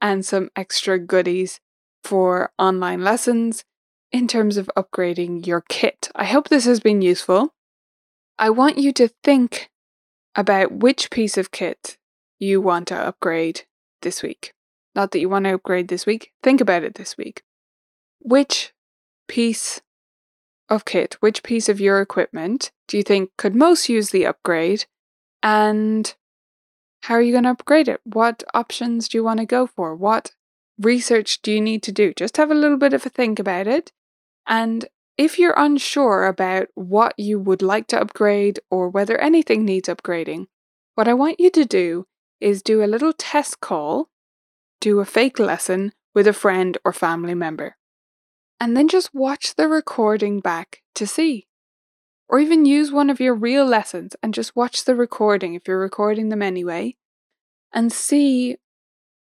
and 0.00 0.24
some 0.24 0.50
extra 0.54 0.98
goodies 0.98 1.60
for 2.04 2.52
online 2.58 3.02
lessons 3.02 3.64
in 4.10 4.26
terms 4.26 4.56
of 4.56 4.70
upgrading 4.76 5.46
your 5.46 5.62
kit. 5.68 6.10
I 6.14 6.24
hope 6.24 6.48
this 6.48 6.64
has 6.64 6.80
been 6.80 7.02
useful. 7.02 7.52
I 8.38 8.50
want 8.50 8.78
you 8.78 8.92
to 8.94 9.08
think 9.24 9.70
about 10.34 10.72
which 10.72 11.10
piece 11.10 11.36
of 11.36 11.50
kit 11.50 11.98
you 12.38 12.60
want 12.60 12.88
to 12.88 12.94
upgrade 12.96 13.62
this 14.02 14.22
week. 14.22 14.54
Not 14.94 15.10
that 15.10 15.20
you 15.20 15.28
want 15.28 15.44
to 15.44 15.54
upgrade 15.54 15.88
this 15.88 16.06
week, 16.06 16.32
think 16.42 16.60
about 16.60 16.84
it 16.84 16.94
this 16.94 17.16
week. 17.16 17.42
Which 18.20 18.72
piece 19.26 19.80
of 20.68 20.84
kit, 20.84 21.16
which 21.20 21.42
piece 21.42 21.68
of 21.68 21.80
your 21.80 22.00
equipment 22.00 22.70
do 22.86 22.96
you 22.96 23.02
think 23.02 23.30
could 23.36 23.54
most 23.54 23.88
use 23.88 24.10
the 24.10 24.26
upgrade? 24.26 24.86
And 25.42 26.14
how 27.02 27.14
are 27.14 27.22
you 27.22 27.32
going 27.32 27.44
to 27.44 27.50
upgrade 27.50 27.88
it? 27.88 28.00
What 28.04 28.42
options 28.54 29.08
do 29.08 29.18
you 29.18 29.24
want 29.24 29.40
to 29.40 29.46
go 29.46 29.66
for? 29.66 29.94
What 29.94 30.32
research 30.80 31.42
do 31.42 31.52
you 31.52 31.60
need 31.60 31.82
to 31.84 31.92
do? 31.92 32.12
Just 32.14 32.36
have 32.36 32.50
a 32.50 32.54
little 32.54 32.76
bit 32.76 32.92
of 32.92 33.06
a 33.06 33.08
think 33.08 33.38
about 33.38 33.66
it. 33.66 33.92
And 34.48 34.86
if 35.16 35.38
you're 35.38 35.54
unsure 35.56 36.26
about 36.26 36.68
what 36.74 37.14
you 37.16 37.38
would 37.38 37.62
like 37.62 37.86
to 37.88 38.00
upgrade 38.00 38.58
or 38.70 38.88
whether 38.88 39.18
anything 39.18 39.64
needs 39.64 39.88
upgrading, 39.88 40.46
what 40.94 41.06
I 41.06 41.14
want 41.14 41.38
you 41.38 41.50
to 41.50 41.64
do 41.64 42.06
is 42.40 42.62
do 42.62 42.82
a 42.82 42.86
little 42.86 43.12
test 43.12 43.60
call, 43.60 44.08
do 44.80 44.98
a 44.98 45.04
fake 45.04 45.38
lesson 45.38 45.92
with 46.14 46.26
a 46.26 46.32
friend 46.32 46.78
or 46.84 46.92
family 46.92 47.34
member 47.34 47.76
and 48.60 48.76
then 48.76 48.88
just 48.88 49.14
watch 49.14 49.54
the 49.54 49.68
recording 49.68 50.40
back 50.40 50.82
to 50.94 51.06
see. 51.06 51.46
Or 52.28 52.38
even 52.38 52.66
use 52.66 52.92
one 52.92 53.08
of 53.08 53.20
your 53.20 53.34
real 53.34 53.64
lessons 53.64 54.14
and 54.22 54.34
just 54.34 54.54
watch 54.54 54.84
the 54.84 54.94
recording 54.94 55.54
if 55.54 55.66
you're 55.66 55.78
recording 55.78 56.28
them 56.28 56.42
anyway 56.42 56.96
and 57.72 57.92
see 57.92 58.56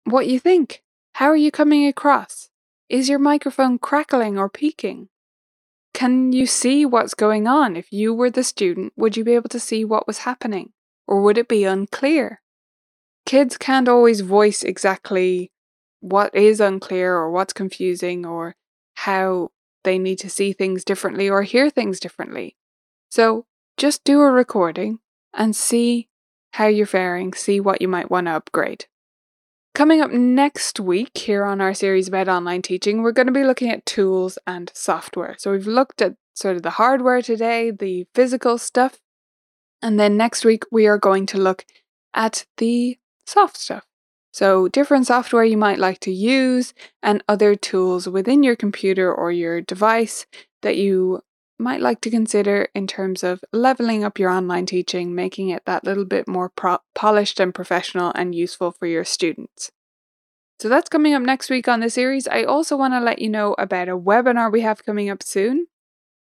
what 0.04 0.26
you 0.26 0.38
think. 0.40 0.82
How 1.14 1.26
are 1.26 1.36
you 1.36 1.50
coming 1.50 1.86
across? 1.86 2.48
Is 2.88 3.10
your 3.10 3.18
microphone 3.18 3.78
crackling 3.78 4.38
or 4.38 4.48
peaking? 4.48 5.08
Can 5.92 6.32
you 6.32 6.46
see 6.46 6.86
what's 6.86 7.12
going 7.12 7.46
on? 7.46 7.76
If 7.76 7.92
you 7.92 8.14
were 8.14 8.30
the 8.30 8.42
student, 8.42 8.94
would 8.96 9.14
you 9.14 9.24
be 9.24 9.34
able 9.34 9.50
to 9.50 9.60
see 9.60 9.84
what 9.84 10.06
was 10.06 10.18
happening? 10.18 10.72
Or 11.06 11.20
would 11.20 11.36
it 11.36 11.48
be 11.48 11.64
unclear? 11.64 12.40
Kids 13.26 13.58
can't 13.58 13.88
always 13.88 14.22
voice 14.22 14.62
exactly 14.62 15.52
what 16.00 16.34
is 16.34 16.60
unclear 16.60 17.14
or 17.14 17.30
what's 17.30 17.52
confusing 17.52 18.24
or 18.24 18.56
how 18.94 19.50
they 19.84 19.98
need 19.98 20.16
to 20.20 20.30
see 20.30 20.54
things 20.54 20.82
differently 20.82 21.28
or 21.28 21.42
hear 21.42 21.68
things 21.68 22.00
differently. 22.00 22.56
So 23.10 23.44
just 23.76 24.02
do 24.02 24.22
a 24.22 24.30
recording 24.30 25.00
and 25.34 25.54
see 25.54 26.08
how 26.52 26.68
you're 26.68 26.86
faring, 26.86 27.34
see 27.34 27.60
what 27.60 27.82
you 27.82 27.88
might 27.88 28.10
want 28.10 28.28
to 28.28 28.32
upgrade. 28.32 28.86
Coming 29.74 30.00
up 30.00 30.10
next 30.10 30.80
week 30.80 31.16
here 31.16 31.44
on 31.44 31.60
our 31.60 31.72
series 31.72 32.08
about 32.08 32.28
online 32.28 32.62
teaching, 32.62 33.02
we're 33.02 33.12
going 33.12 33.26
to 33.28 33.32
be 33.32 33.44
looking 33.44 33.70
at 33.70 33.86
tools 33.86 34.38
and 34.46 34.72
software. 34.74 35.36
So 35.38 35.52
we've 35.52 35.66
looked 35.66 36.02
at 36.02 36.16
sort 36.34 36.56
of 36.56 36.62
the 36.62 36.70
hardware 36.70 37.22
today, 37.22 37.70
the 37.70 38.06
physical 38.14 38.58
stuff, 38.58 38.98
and 39.80 39.98
then 39.98 40.16
next 40.16 40.44
week 40.44 40.64
we 40.72 40.86
are 40.86 40.98
going 40.98 41.26
to 41.26 41.38
look 41.38 41.64
at 42.14 42.46
the 42.56 42.98
soft 43.26 43.56
stuff. 43.56 43.84
So, 44.32 44.68
different 44.68 45.06
software 45.06 45.44
you 45.44 45.56
might 45.56 45.78
like 45.78 46.00
to 46.00 46.12
use 46.12 46.74
and 47.02 47.24
other 47.28 47.54
tools 47.54 48.08
within 48.08 48.42
your 48.42 48.56
computer 48.56 49.12
or 49.12 49.32
your 49.32 49.60
device 49.60 50.26
that 50.62 50.76
you 50.76 51.22
might 51.58 51.80
like 51.80 52.00
to 52.02 52.10
consider 52.10 52.68
in 52.74 52.86
terms 52.86 53.22
of 53.22 53.44
leveling 53.52 54.04
up 54.04 54.18
your 54.18 54.30
online 54.30 54.66
teaching, 54.66 55.14
making 55.14 55.48
it 55.48 55.64
that 55.66 55.84
little 55.84 56.04
bit 56.04 56.28
more 56.28 56.48
pro- 56.48 56.78
polished 56.94 57.40
and 57.40 57.54
professional 57.54 58.12
and 58.14 58.34
useful 58.34 58.72
for 58.72 58.86
your 58.86 59.04
students. 59.04 59.70
So, 60.60 60.68
that's 60.68 60.88
coming 60.88 61.14
up 61.14 61.22
next 61.22 61.50
week 61.50 61.68
on 61.68 61.80
the 61.80 61.90
series. 61.90 62.26
I 62.26 62.42
also 62.42 62.76
want 62.76 62.94
to 62.94 63.00
let 63.00 63.20
you 63.20 63.28
know 63.28 63.54
about 63.58 63.88
a 63.88 63.96
webinar 63.96 64.50
we 64.50 64.62
have 64.62 64.84
coming 64.84 65.08
up 65.08 65.22
soon. 65.22 65.66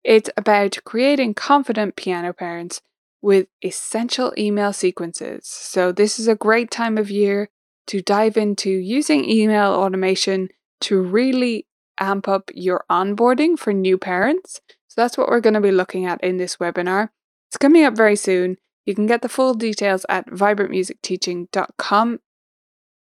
It's 0.04 0.30
about 0.36 0.78
creating 0.86 1.36
confident 1.36 1.96
piano 1.96 2.34
parents 2.34 2.82
with 3.22 3.48
essential 3.64 4.34
email 4.38 4.74
sequences. 4.74 5.46
So, 5.46 5.92
this 5.92 6.20
is 6.20 6.28
a 6.28 6.36
great 6.36 6.70
time 6.72 6.98
of 6.98 7.10
year 7.10 7.50
to 7.88 8.02
dive 8.02 8.38
into 8.38 8.70
using 8.70 9.30
email 9.30 9.72
automation 9.72 10.50
to 10.82 11.02
really 11.02 11.66
amp 12.00 12.28
up 12.28 12.52
your 12.54 12.86
onboarding 12.90 13.58
for 13.58 13.74
new 13.74 13.98
parents. 13.98 14.62
That's 15.00 15.18
what 15.18 15.30
we're 15.30 15.40
going 15.40 15.54
to 15.54 15.62
be 15.62 15.72
looking 15.72 16.06
at 16.06 16.22
in 16.22 16.36
this 16.36 16.58
webinar. 16.58 17.08
It's 17.50 17.58
coming 17.58 17.86
up 17.86 17.96
very 17.96 18.18
soon. 18.18 18.58
You 18.86 18.94
can 18.94 19.08
get 19.08 19.22
the 19.22 19.30
full 19.30 19.54
details 19.54 20.06
at 20.10 20.28
vibrantmusicteaching.com 20.28 22.20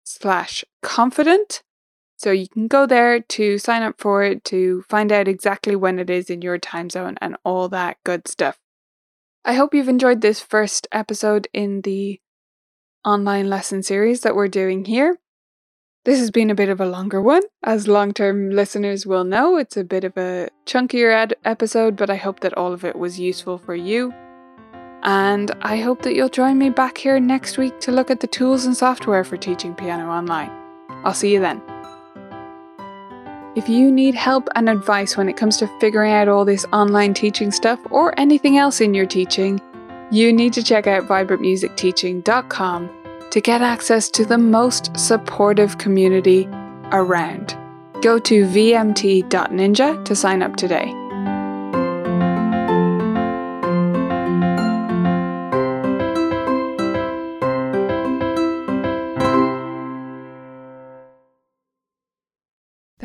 slash 0.03 0.63
confident. 0.83 1.63
So 2.15 2.29
you 2.29 2.47
can 2.47 2.67
go 2.67 2.85
there 2.85 3.19
to 3.19 3.57
sign 3.57 3.81
up 3.81 3.95
for 3.97 4.23
it, 4.23 4.43
to 4.45 4.83
find 4.87 5.11
out 5.11 5.27
exactly 5.27 5.75
when 5.75 5.97
it 5.97 6.11
is 6.11 6.29
in 6.29 6.43
your 6.43 6.59
time 6.59 6.91
zone 6.91 7.17
and 7.19 7.35
all 7.43 7.67
that 7.69 7.97
good 8.03 8.27
stuff. 8.27 8.59
I 9.43 9.53
hope 9.53 9.73
you've 9.73 9.89
enjoyed 9.89 10.21
this 10.21 10.39
first 10.39 10.87
episode 10.91 11.47
in 11.51 11.81
the 11.81 12.21
online 13.03 13.49
lesson 13.49 13.81
series 13.81 14.21
that 14.21 14.35
we're 14.35 14.47
doing 14.47 14.85
here. 14.85 15.17
This 16.07 16.19
has 16.19 16.31
been 16.31 16.49
a 16.49 16.55
bit 16.55 16.69
of 16.69 16.79
a 16.79 16.85
longer 16.85 17.21
one. 17.21 17.41
As 17.63 17.89
long 17.89 18.13
term 18.13 18.49
listeners 18.49 19.05
will 19.05 19.25
know, 19.25 19.57
it's 19.57 19.75
a 19.75 19.83
bit 19.83 20.05
of 20.05 20.15
a 20.15 20.47
chunkier 20.65 21.13
ad- 21.13 21.35
episode, 21.43 21.97
but 21.97 22.09
I 22.09 22.15
hope 22.15 22.39
that 22.39 22.57
all 22.57 22.71
of 22.71 22.85
it 22.85 22.95
was 22.95 23.19
useful 23.19 23.57
for 23.57 23.75
you. 23.75 24.13
And 25.03 25.51
I 25.63 25.79
hope 25.79 26.03
that 26.03 26.15
you'll 26.15 26.29
join 26.29 26.57
me 26.57 26.69
back 26.69 26.97
here 26.97 27.19
next 27.19 27.57
week 27.57 27.81
to 27.81 27.91
look 27.91 28.09
at 28.09 28.21
the 28.21 28.27
tools 28.27 28.63
and 28.63 28.77
software 28.77 29.25
for 29.25 29.35
teaching 29.35 29.75
piano 29.75 30.09
online. 30.09 30.49
I'll 31.03 31.13
see 31.13 31.33
you 31.33 31.41
then. 31.41 31.61
If 33.57 33.67
you 33.67 33.91
need 33.91 34.15
help 34.15 34.47
and 34.55 34.69
advice 34.69 35.17
when 35.17 35.27
it 35.27 35.35
comes 35.35 35.57
to 35.57 35.67
figuring 35.81 36.13
out 36.13 36.29
all 36.29 36.45
this 36.45 36.65
online 36.71 37.15
teaching 37.15 37.51
stuff 37.51 37.81
or 37.91 38.17
anything 38.17 38.57
else 38.57 38.79
in 38.79 38.93
your 38.93 39.07
teaching, 39.07 39.59
you 40.09 40.31
need 40.31 40.53
to 40.53 40.63
check 40.63 40.87
out 40.87 41.03
vibrantmusicteaching.com 41.03 42.96
to 43.37 43.41
get 43.41 43.61
access 43.61 44.09
to 44.09 44.25
the 44.25 44.37
most 44.39 44.89
supportive 44.97 45.77
community 45.77 46.47
around. 46.91 47.55
Go 48.01 48.17
to 48.17 48.45
vmt.ninja 48.45 50.03
to 50.05 50.15
sign 50.15 50.41
up 50.41 50.55
today. 50.55 50.91